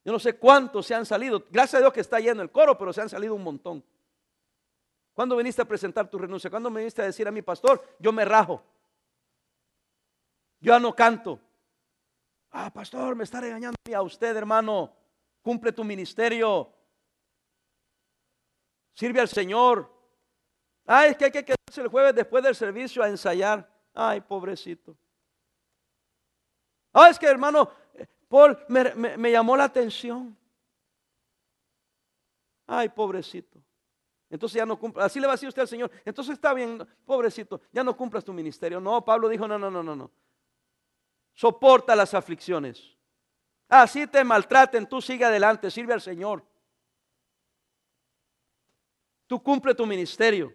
Yo 0.08 0.12
no 0.12 0.18
sé 0.18 0.38
cuántos 0.38 0.86
se 0.86 0.94
han 0.94 1.04
salido. 1.04 1.44
Gracias 1.50 1.74
a 1.74 1.78
Dios 1.80 1.92
que 1.92 2.00
está 2.00 2.18
lleno 2.18 2.40
el 2.40 2.50
coro, 2.50 2.78
pero 2.78 2.94
se 2.94 3.02
han 3.02 3.10
salido 3.10 3.34
un 3.34 3.42
montón. 3.42 3.84
¿Cuándo 5.12 5.36
viniste 5.36 5.60
a 5.60 5.66
presentar 5.66 6.08
tu 6.08 6.18
renuncia? 6.18 6.48
¿Cuándo 6.48 6.70
me 6.70 6.80
viniste 6.80 7.02
a 7.02 7.04
decir 7.04 7.28
a 7.28 7.30
mi 7.30 7.42
pastor, 7.42 7.84
yo 7.98 8.10
me 8.10 8.24
rajo? 8.24 8.64
Yo 10.60 10.72
ya 10.72 10.80
no 10.80 10.96
canto. 10.96 11.38
Ah, 12.52 12.72
pastor, 12.72 13.16
me 13.16 13.24
está 13.24 13.42
regañando 13.42 13.76
a 13.94 14.00
usted, 14.00 14.34
hermano. 14.34 14.96
Cumple 15.42 15.72
tu 15.72 15.84
ministerio. 15.84 16.72
Sirve 18.94 19.20
al 19.20 19.28
Señor. 19.28 19.92
Ay, 20.86 21.10
es 21.10 21.18
que 21.18 21.26
hay 21.26 21.32
que 21.32 21.44
quedarse 21.44 21.82
el 21.82 21.88
jueves 21.88 22.14
después 22.14 22.42
del 22.42 22.54
servicio 22.54 23.02
a 23.02 23.10
ensayar. 23.10 23.70
Ay, 23.92 24.22
pobrecito. 24.22 24.96
Ah, 26.94 27.10
es 27.10 27.18
que 27.18 27.26
hermano, 27.26 27.70
Paul 28.28 28.58
me, 28.68 29.30
llamó 29.30 29.56
la 29.56 29.64
atención. 29.64 30.36
Ay, 32.66 32.90
pobrecito. 32.90 33.58
Entonces 34.30 34.56
ya 34.56 34.66
no 34.66 34.78
cumple. 34.78 35.02
Así 35.02 35.18
le 35.18 35.26
va 35.26 35.32
a 35.32 35.36
decir 35.36 35.48
usted 35.48 35.62
al 35.62 35.68
Señor. 35.68 35.90
Entonces 36.04 36.34
está 36.34 36.52
bien, 36.52 36.86
pobrecito, 37.06 37.62
ya 37.72 37.82
no 37.82 37.96
cumplas 37.96 38.24
tu 38.24 38.32
ministerio. 38.32 38.80
No, 38.80 39.02
Pablo 39.02 39.28
dijo, 39.28 39.48
no, 39.48 39.58
no, 39.58 39.70
no, 39.70 39.82
no, 39.82 39.96
no. 39.96 40.10
Soporta 41.32 41.96
las 41.96 42.12
aflicciones. 42.12 42.94
Así 43.68 44.06
te 44.06 44.22
maltraten, 44.24 44.86
tú 44.86 45.00
sigue 45.00 45.24
adelante, 45.24 45.70
sirve 45.70 45.94
al 45.94 46.00
Señor. 46.00 46.44
Tú 49.26 49.42
cumple 49.42 49.74
tu 49.74 49.86
ministerio. 49.86 50.52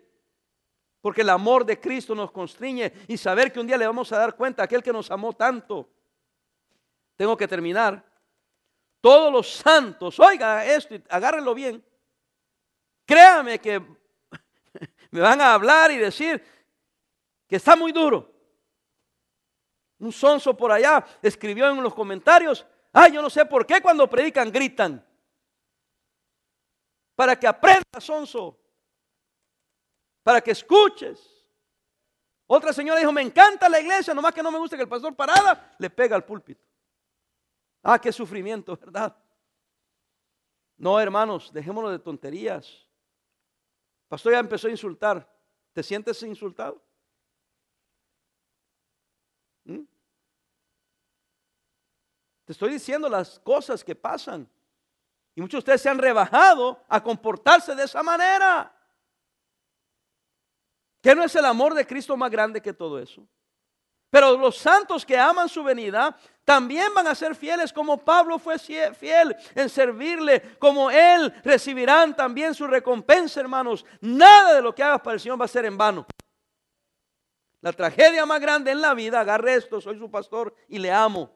Porque 1.02 1.22
el 1.22 1.30
amor 1.30 1.66
de 1.66 1.80
Cristo 1.80 2.16
nos 2.16 2.32
constriñe 2.32 2.94
y 3.08 3.18
saber 3.18 3.52
que 3.52 3.60
un 3.60 3.68
día 3.68 3.78
le 3.78 3.86
vamos 3.86 4.12
a 4.12 4.18
dar 4.18 4.36
cuenta 4.36 4.62
a 4.62 4.66
aquel 4.66 4.82
que 4.82 4.94
nos 4.94 5.12
amó 5.12 5.34
tanto. 5.34 5.93
Tengo 7.16 7.38
que 7.38 7.48
terminar. 7.48 8.04
Todos 9.02 9.32
los 9.32 9.54
santos, 9.54 10.20
oiga 10.20 10.66
esto, 10.66 10.96
agárrenlo 11.10 11.54
bien. 11.54 11.84
Créame 13.06 13.60
que 13.60 13.80
me 15.12 15.20
van 15.20 15.42
a 15.42 15.54
hablar 15.54 15.92
y 15.92 15.98
decir 15.98 16.44
que 17.48 17.58
está 17.58 17.76
muy 17.76 17.92
duro. 17.92 18.32
Un 20.00 20.12
sonso 20.12 20.56
por 20.56 20.72
allá 20.72 21.06
escribió 21.22 21.70
en 21.70 21.84
los 21.84 21.94
comentarios, 21.94 22.66
ay, 22.92 23.14
yo 23.14 23.22
no 23.22 23.30
sé 23.30 23.46
por 23.46 23.66
qué 23.66 23.82
cuando 23.82 24.10
predican 24.10 24.52
gritan. 24.52 25.06
Para 27.16 27.38
que 27.38 27.48
aprendas, 27.48 28.04
sonso 28.04 28.60
para 30.24 30.42
que 30.42 30.52
escuches. 30.52 31.20
Otra 32.48 32.74
señora 32.74 33.00
dijo, 33.00 33.12
me 33.12 33.22
encanta 33.22 33.70
la 33.70 33.80
iglesia, 33.80 34.14
nomás 34.14 34.34
que 34.34 34.42
no 34.42 34.52
me 34.52 34.58
gusta 34.58 34.76
que 34.76 34.84
el 34.84 34.90
pastor 34.90 35.16
parada 35.16 35.76
le 35.78 35.90
pega 35.90 36.16
al 36.16 36.26
púlpito. 36.26 36.64
Ah, 37.84 38.00
qué 38.00 38.12
sufrimiento, 38.14 38.78
¿verdad? 38.82 39.16
No, 40.78 41.00
hermanos, 41.00 41.52
dejémonos 41.54 41.92
de 41.92 42.00
tonterías. 42.00 42.88
Pastor 44.08 44.32
ya 44.32 44.40
empezó 44.40 44.68
a 44.68 44.72
insultar. 44.72 45.30
¿Te 45.74 45.84
sientes 45.84 46.22
insultado? 46.24 46.82
¿Mm? 49.66 49.82
Te 52.46 52.52
estoy 52.54 52.72
diciendo 52.72 53.10
las 53.10 53.40
cosas 53.40 53.84
que 53.84 53.96
pasan. 53.96 54.50
Y 55.36 55.42
muchos 55.42 55.58
de 55.58 55.60
ustedes 55.60 55.82
se 55.82 55.90
han 55.90 55.98
rebajado 55.98 56.84
a 56.88 57.02
comportarse 57.02 57.76
de 57.76 57.84
esa 57.84 58.04
manera. 58.04 58.72
¿Qué 61.02 61.16
no 61.16 61.24
es 61.24 61.36
el 61.36 61.46
amor 61.46 61.74
de 61.74 61.86
Cristo 61.86 62.16
más 62.16 62.30
grande 62.32 62.62
que 62.62 62.72
todo 62.72 63.00
eso? 63.00 63.28
Pero 64.10 64.38
los 64.38 64.58
santos 64.58 65.06
que 65.06 65.18
aman 65.18 65.50
su 65.50 65.64
venida 65.64 66.16
también 66.46 66.94
van 66.94 67.08
a 67.08 67.16
ser 67.16 67.36
fieles 67.36 67.72
como 67.72 68.04
Pablo 68.04 68.38
fue 68.38 68.60
fiel 68.60 69.36
en 69.56 69.70
servirle, 69.70 70.58
como 70.60 70.92
él 70.92 71.34
recibirán 71.44 72.16
también 72.16 72.54
su 72.54 72.68
recompensa, 72.68 73.40
hermanos. 73.40 73.86
Nada 74.02 74.56
de 74.56 74.62
lo 74.62 74.76
que 74.76 74.84
hagas 74.84 75.02
para 75.02 75.14
el 75.14 75.20
Señor 75.22 75.40
va 75.40 75.46
a 75.46 75.50
ser 75.50 75.66
en 75.66 75.78
vano. 75.78 76.06
La 77.62 77.72
tragedia 77.72 78.26
más 78.26 78.42
grande 78.42 78.72
en 78.72 78.82
la 78.82 78.94
vida, 78.94 79.22
agarre 79.22 79.56
esto, 79.56 79.80
soy 79.80 79.98
su 79.98 80.12
pastor 80.12 80.54
y 80.68 80.80
le 80.80 80.92
amo. 80.92 81.32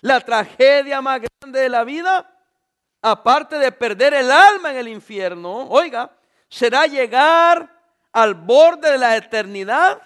La 0.00 0.20
tragedia 0.20 1.00
más 1.00 1.20
grande 1.20 1.60
de 1.60 1.68
la 1.68 1.84
vida, 1.84 2.36
aparte 3.00 3.60
de 3.60 3.70
perder 3.70 4.12
el 4.14 4.32
alma 4.32 4.72
en 4.72 4.78
el 4.78 4.88
infierno, 4.88 5.68
oiga, 5.68 6.10
será 6.48 6.86
llegar 6.88 7.78
al 8.10 8.34
borde 8.34 8.90
de 8.90 8.98
la 8.98 9.16
eternidad 9.16 10.02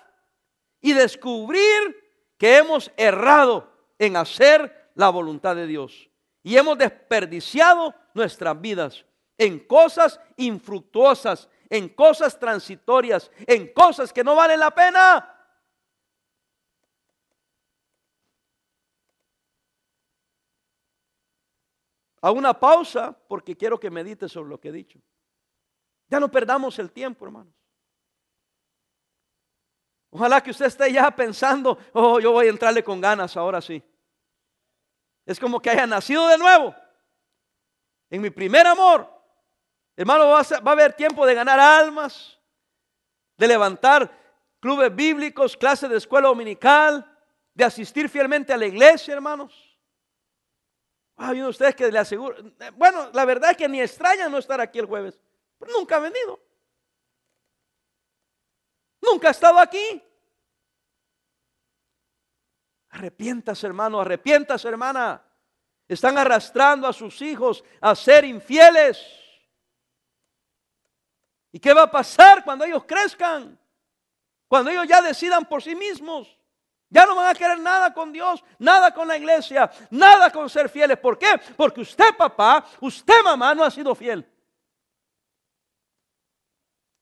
y 0.82 0.92
descubrir 0.92 2.04
que 2.36 2.58
hemos 2.58 2.90
errado 2.98 3.73
en 3.98 4.16
hacer 4.16 4.90
la 4.94 5.11
voluntad 5.11 5.57
de 5.57 5.66
Dios 5.66 6.09
y 6.42 6.57
hemos 6.57 6.76
desperdiciado 6.78 7.94
nuestras 8.12 8.61
vidas 8.61 9.04
en 9.38 9.59
cosas 9.66 10.20
infructuosas, 10.37 11.48
en 11.68 11.88
cosas 11.88 12.38
transitorias, 12.38 13.30
en 13.46 13.72
cosas 13.72 14.12
que 14.12 14.22
no 14.22 14.37
valen 14.37 14.61
la 14.61 14.70
pena. 14.70 15.30
A 22.20 22.30
una 22.30 22.59
pausa 22.59 23.12
porque 23.28 23.57
quiero 23.57 23.78
que 23.78 23.90
medite 23.90 24.28
sobre 24.28 24.50
lo 24.50 24.61
que 24.61 24.68
he 24.68 24.72
dicho. 24.72 24.98
Ya 26.09 26.20
no 26.20 26.30
perdamos 26.30 26.78
el 26.78 26.92
tiempo, 26.92 27.24
hermanos. 27.24 27.54
Ojalá 30.16 30.40
que 30.40 30.53
usted 30.53 30.66
esté 30.66 30.92
ya 30.92 31.11
pensando, 31.11 31.77
oh, 31.92 32.20
yo 32.20 32.31
voy 32.31 32.46
a 32.46 32.50
entrarle 32.50 32.85
con 32.85 33.00
ganas 33.00 33.37
ahora 33.37 33.61
sí. 33.61 33.83
Es 35.27 35.40
como 35.40 35.61
que 35.61 35.70
haya 35.70 35.88
nacido 35.88 36.29
de 36.29 36.38
nuevo. 36.38 36.72
En 38.11 38.22
mi 38.22 38.31
primer 38.31 38.64
amor. 38.64 39.11
Hermano, 39.96 40.29
va 40.29 40.38
a, 40.40 40.70
haber 40.70 40.92
tiempo 40.92 41.27
de 41.27 41.35
ganar 41.35 41.59
almas, 41.59 42.38
de 43.37 43.48
levantar 43.48 44.09
clubes 44.61 44.94
bíblicos, 44.94 45.57
clases 45.57 45.90
de 45.90 45.96
escuela 45.96 46.29
dominical, 46.29 47.05
de 47.53 47.64
asistir 47.64 48.09
fielmente 48.09 48.53
a 48.53 48.57
la 48.57 48.66
iglesia, 48.66 49.14
hermanos. 49.14 49.77
Ah, 51.16 51.33
ustedes 51.33 51.74
que 51.74 51.90
le 51.90 51.98
aseguro. 51.98 52.37
Bueno, 52.77 53.11
la 53.12 53.24
verdad 53.24 53.50
es 53.50 53.57
que 53.57 53.68
ni 53.68 53.81
extraña 53.81 54.29
no 54.29 54.38
estar 54.38 54.61
aquí 54.61 54.79
el 54.79 54.87
jueves. 54.87 55.20
Pero 55.59 55.72
nunca 55.72 55.96
ha 55.96 55.98
venido. 55.98 56.38
Nunca 59.04 59.28
ha 59.28 59.30
estado 59.30 59.58
aquí. 59.58 60.02
Arrepientas, 62.90 63.62
hermano, 63.64 64.00
arrepientas, 64.00 64.64
hermana. 64.64 65.22
Están 65.88 66.16
arrastrando 66.16 66.86
a 66.86 66.92
sus 66.92 67.20
hijos 67.22 67.64
a 67.80 67.94
ser 67.94 68.24
infieles. 68.24 69.04
¿Y 71.52 71.58
qué 71.58 71.72
va 71.74 71.82
a 71.82 71.90
pasar 71.90 72.44
cuando 72.44 72.64
ellos 72.64 72.84
crezcan? 72.84 73.58
Cuando 74.48 74.70
ellos 74.70 74.86
ya 74.88 75.02
decidan 75.02 75.44
por 75.44 75.62
sí 75.62 75.74
mismos. 75.74 76.38
Ya 76.88 77.06
no 77.06 77.16
van 77.16 77.28
a 77.28 77.34
querer 77.34 77.58
nada 77.58 77.92
con 77.92 78.12
Dios, 78.12 78.44
nada 78.58 78.94
con 78.94 79.08
la 79.08 79.16
iglesia, 79.16 79.70
nada 79.90 80.30
con 80.30 80.48
ser 80.48 80.68
fieles. 80.68 80.96
¿Por 80.98 81.18
qué? 81.18 81.40
Porque 81.56 81.80
usted, 81.80 82.16
papá, 82.16 82.64
usted, 82.80 83.22
mamá, 83.24 83.54
no 83.54 83.64
ha 83.64 83.70
sido 83.70 83.94
fiel. 83.94 84.24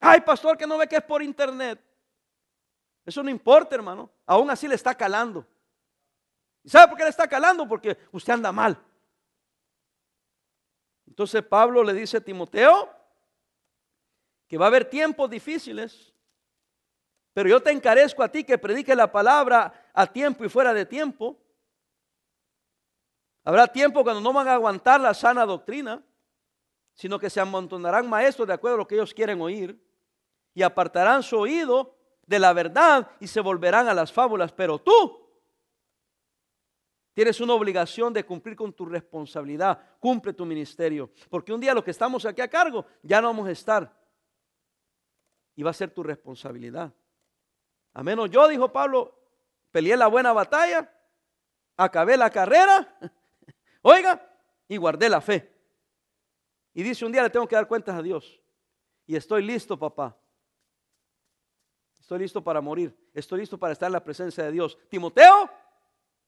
Ay, 0.01 0.23
pastor, 0.23 0.57
que 0.57 0.67
no 0.67 0.79
ve 0.79 0.89
que 0.89 0.97
es 0.97 1.03
por 1.03 1.23
internet. 1.23 1.92
Eso 3.05 3.23
no 3.23 3.31
importa, 3.31 3.75
hermano. 3.75 4.11
Aún 4.27 4.51
así 4.51 4.69
le 4.69 4.75
está 4.75 4.95
calando. 4.95 5.47
¿Y 6.63 6.69
sabe 6.69 6.89
por 6.89 6.97
qué 6.97 7.05
le 7.05 7.11
está 7.11 7.27
calando? 7.27 7.67
Porque 7.67 7.97
usted 8.13 8.33
anda 8.33 8.53
mal. 8.53 8.79
Entonces 11.07 11.43
Pablo 11.45 11.83
le 11.83 11.93
dice 11.93 12.19
a 12.19 12.21
Timoteo 12.21 12.89
que 14.47 14.57
va 14.57 14.67
a 14.67 14.69
haber 14.69 14.85
tiempos 14.85 15.29
difíciles, 15.29 16.13
pero 17.33 17.49
yo 17.49 17.63
te 17.63 17.71
encarezco 17.71 18.23
a 18.23 18.29
ti 18.29 18.45
que 18.45 18.59
predique 18.59 18.95
la 18.95 19.11
palabra 19.11 19.91
a 19.93 20.07
tiempo 20.07 20.45
y 20.45 20.49
fuera 20.49 20.73
de 20.73 20.87
tiempo. 20.87 21.39
Habrá 23.45 23.67
tiempo 23.67 24.05
cuando 24.05 24.21
no 24.21 24.33
van 24.33 24.49
a 24.49 24.55
aguantar 24.55 25.01
la 25.01 25.15
sana 25.15 25.45
doctrina, 25.45 26.03
sino 26.95 27.19
que 27.19 27.31
se 27.31 27.41
amontonarán 27.41 28.09
maestros 28.09 28.47
de 28.47 28.55
acuerdo 28.55 28.77
a 28.77 28.79
lo 28.79 28.87
que 28.87 28.95
ellos 28.95 29.15
quieren 29.15 29.41
oír 29.41 29.83
y 30.55 30.63
apartarán 30.63 31.23
su 31.23 31.39
oído 31.39 31.97
de 32.27 32.39
la 32.39 32.53
verdad 32.53 33.11
y 33.21 33.27
se 33.27 33.41
volverán 33.41 33.89
a 33.89 33.95
las 33.95 34.13
fábulas. 34.13 34.53
Pero 34.53 34.79
tú 34.79 35.29
tienes 37.15 37.41
una 37.41 37.55
obligación 37.55 38.13
de 38.13 38.25
cumplir 38.25 38.57
con 38.57 38.73
tu 38.73 38.87
responsabilidad. 38.87 39.97
Cumple 39.99 40.33
tu 40.33 40.45
ministerio. 40.45 41.11
Porque 41.29 41.53
un 41.53 41.61
día 41.61 41.75
los 41.75 41.85
que 41.85 41.91
estamos 41.91 42.25
aquí 42.25 42.41
a 42.41 42.49
cargo 42.49 42.87
ya 43.03 43.21
no 43.21 43.29
vamos 43.29 43.49
a 43.49 43.53
estar. 43.53 43.93
Y 45.55 45.63
va 45.63 45.71
a 45.71 45.75
ser 45.75 45.91
tu 45.91 46.03
responsabilidad. 46.03 46.93
A 47.95 48.03
menos 48.03 48.31
yo, 48.31 48.49
dijo 48.49 48.73
Pablo, 48.73 49.19
peleé 49.71 49.97
la 49.97 50.07
buena 50.07 50.33
batalla, 50.33 50.91
acabé 51.77 52.17
la 52.17 52.31
carrera, 52.31 52.99
oiga, 53.83 54.31
y 54.67 54.79
guardé 54.79 55.11
la 55.11 55.21
fe. 55.21 55.53
Y 56.73 56.83
dice, 56.83 57.05
un 57.05 57.13
día 57.13 57.23
le 57.23 57.31
tengo 57.31 57.47
que 57.47 57.55
dar 57.55 57.69
cuentas 57.69 57.95
a 57.97 58.03
Dios. 58.03 58.41
Y 59.07 59.17
estoy 59.17 59.43
listo, 59.43 59.79
papá, 59.79 60.17
Estoy 62.13 62.25
listo 62.25 62.45
para 62.45 62.61
morir. 62.61 62.95
Estoy 63.15 63.41
listo 63.41 63.57
para 63.57 63.73
estar 63.73 63.87
en 63.87 63.95
la 63.95 64.05
presencia 64.05 64.45
de 64.45 64.53
Dios. 64.53 64.77
Timoteo, 64.91 65.51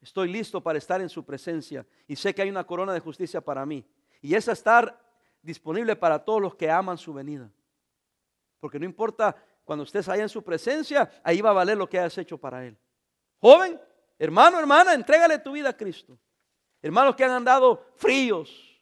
Estoy 0.00 0.30
listo 0.30 0.62
para 0.62 0.76
estar 0.76 1.00
en 1.00 1.08
su 1.08 1.24
presencia 1.24 1.86
y 2.06 2.14
sé 2.14 2.34
que 2.34 2.42
hay 2.42 2.50
una 2.50 2.66
corona 2.66 2.92
de 2.92 3.00
justicia 3.00 3.40
para 3.40 3.64
mí. 3.64 3.86
Y 4.20 4.34
es 4.34 4.46
estar 4.48 5.02
disponible 5.40 5.96
para 5.96 6.22
todos 6.22 6.42
los 6.42 6.54
que 6.54 6.70
aman 6.70 6.98
su 6.98 7.14
venida. 7.14 7.50
Porque 8.60 8.78
no 8.78 8.84
importa 8.84 9.34
cuando 9.64 9.84
estés 9.84 10.06
ahí 10.10 10.20
en 10.20 10.28
su 10.28 10.42
presencia, 10.44 11.10
ahí 11.22 11.40
va 11.40 11.50
a 11.50 11.54
valer 11.54 11.78
lo 11.78 11.88
que 11.88 11.98
hayas 11.98 12.18
hecho 12.18 12.36
para 12.36 12.66
Él. 12.66 12.76
Joven, 13.40 13.80
hermano, 14.18 14.58
hermana, 14.58 14.92
entrégale 14.92 15.38
tu 15.38 15.52
vida 15.52 15.70
a 15.70 15.76
Cristo. 15.76 16.18
Hermanos 16.82 17.16
que 17.16 17.24
han 17.24 17.30
andado 17.30 17.86
fríos. 17.96 18.78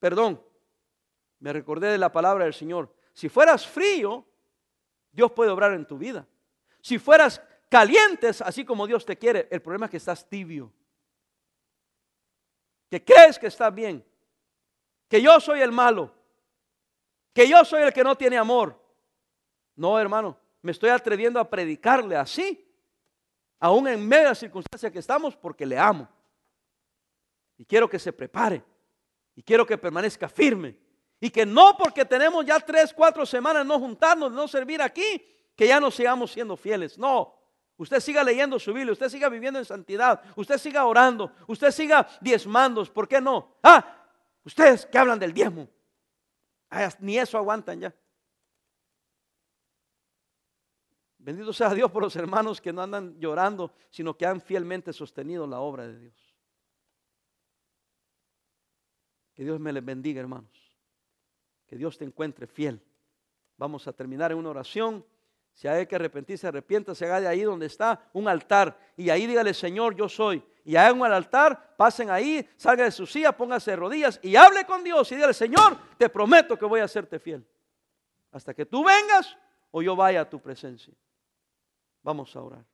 Perdón, 0.00 0.42
me 1.38 1.52
recordé 1.52 1.92
de 1.92 1.98
la 1.98 2.10
palabra 2.10 2.44
del 2.44 2.54
Señor. 2.54 2.92
Si 3.12 3.28
fueras 3.28 3.64
frío, 3.64 4.26
Dios 5.14 5.30
puede 5.32 5.50
obrar 5.50 5.72
en 5.72 5.86
tu 5.86 5.96
vida. 5.96 6.26
Si 6.80 6.98
fueras 6.98 7.40
calientes, 7.70 8.42
así 8.42 8.64
como 8.64 8.86
Dios 8.86 9.06
te 9.06 9.16
quiere, 9.16 9.48
el 9.50 9.62
problema 9.62 9.86
es 9.86 9.90
que 9.90 9.96
estás 9.96 10.28
tibio. 10.28 10.72
Que 12.90 13.02
crees 13.02 13.38
que 13.38 13.46
estás 13.46 13.74
bien. 13.74 14.04
Que 15.08 15.22
yo 15.22 15.40
soy 15.40 15.60
el 15.60 15.72
malo. 15.72 16.12
Que 17.32 17.48
yo 17.48 17.64
soy 17.64 17.82
el 17.82 17.92
que 17.92 18.04
no 18.04 18.16
tiene 18.16 18.36
amor. 18.36 18.80
No, 19.76 19.98
hermano, 19.98 20.36
me 20.62 20.72
estoy 20.72 20.90
atreviendo 20.90 21.40
a 21.40 21.48
predicarle 21.48 22.16
así, 22.16 22.64
aún 23.58 23.88
en 23.88 24.06
medio 24.06 24.30
de 24.32 24.92
que 24.92 24.98
estamos, 24.98 25.36
porque 25.36 25.66
le 25.66 25.78
amo. 25.78 26.08
Y 27.56 27.64
quiero 27.64 27.88
que 27.88 27.98
se 27.98 28.12
prepare. 28.12 28.62
Y 29.36 29.42
quiero 29.42 29.66
que 29.66 29.78
permanezca 29.78 30.28
firme. 30.28 30.76
Y 31.24 31.30
que 31.30 31.46
no 31.46 31.74
porque 31.78 32.04
tenemos 32.04 32.44
ya 32.44 32.60
tres, 32.60 32.92
cuatro 32.92 33.24
semanas 33.24 33.64
no 33.64 33.78
juntarnos, 33.78 34.30
no 34.30 34.46
servir 34.46 34.82
aquí, 34.82 35.26
que 35.56 35.66
ya 35.66 35.80
no 35.80 35.90
sigamos 35.90 36.30
siendo 36.30 36.54
fieles. 36.54 36.98
No. 36.98 37.34
Usted 37.78 37.98
siga 38.00 38.22
leyendo 38.22 38.58
su 38.58 38.74
Biblia, 38.74 38.92
usted 38.92 39.08
siga 39.08 39.30
viviendo 39.30 39.58
en 39.58 39.64
santidad, 39.64 40.20
usted 40.36 40.58
siga 40.58 40.84
orando, 40.84 41.32
usted 41.46 41.70
siga 41.70 42.06
diezmando. 42.20 42.84
¿Por 42.92 43.08
qué 43.08 43.22
no? 43.22 43.56
Ah, 43.62 44.04
ustedes 44.44 44.84
que 44.84 44.98
hablan 44.98 45.18
del 45.18 45.32
diezmo. 45.32 45.66
ni 47.00 47.16
eso 47.16 47.38
aguantan 47.38 47.80
ya. 47.80 47.94
Bendito 51.16 51.54
sea 51.54 51.72
Dios 51.72 51.90
por 51.90 52.02
los 52.02 52.14
hermanos 52.16 52.60
que 52.60 52.70
no 52.70 52.82
andan 52.82 53.18
llorando, 53.18 53.72
sino 53.88 54.14
que 54.14 54.26
han 54.26 54.42
fielmente 54.42 54.92
sostenido 54.92 55.46
la 55.46 55.60
obra 55.60 55.86
de 55.86 56.00
Dios. 56.00 56.36
Que 59.32 59.42
Dios 59.42 59.58
me 59.58 59.72
les 59.72 59.82
bendiga, 59.82 60.20
hermanos. 60.20 60.63
Que 61.74 61.78
Dios 61.78 61.98
te 61.98 62.04
encuentre 62.04 62.46
fiel. 62.46 62.80
Vamos 63.56 63.88
a 63.88 63.92
terminar 63.92 64.30
en 64.30 64.38
una 64.38 64.50
oración. 64.50 65.04
Si 65.52 65.66
hay 65.66 65.88
que 65.88 65.96
arrepentirse, 65.96 66.46
arrepienta, 66.46 66.94
se 66.94 67.04
haga 67.04 67.20
de 67.20 67.26
ahí 67.26 67.42
donde 67.42 67.66
está 67.66 68.08
un 68.12 68.28
altar. 68.28 68.78
Y 68.96 69.10
ahí 69.10 69.26
dígale, 69.26 69.52
Señor, 69.52 69.96
yo 69.96 70.08
soy. 70.08 70.40
Y 70.64 70.76
hagan 70.76 71.00
un 71.00 71.10
altar, 71.10 71.74
pasen 71.76 72.10
ahí, 72.10 72.48
salga 72.54 72.84
de 72.84 72.92
su 72.92 73.08
silla, 73.08 73.36
póngase 73.36 73.72
de 73.72 73.76
rodillas 73.76 74.20
y 74.22 74.36
hable 74.36 74.64
con 74.64 74.84
Dios. 74.84 75.10
Y 75.10 75.16
dígale, 75.16 75.34
Señor, 75.34 75.76
te 75.98 76.08
prometo 76.08 76.56
que 76.56 76.64
voy 76.64 76.78
a 76.78 76.84
hacerte 76.84 77.18
fiel. 77.18 77.44
Hasta 78.30 78.54
que 78.54 78.66
tú 78.66 78.84
vengas 78.84 79.36
o 79.72 79.82
yo 79.82 79.96
vaya 79.96 80.20
a 80.20 80.30
tu 80.30 80.40
presencia. 80.40 80.94
Vamos 82.04 82.36
a 82.36 82.40
orar. 82.40 82.64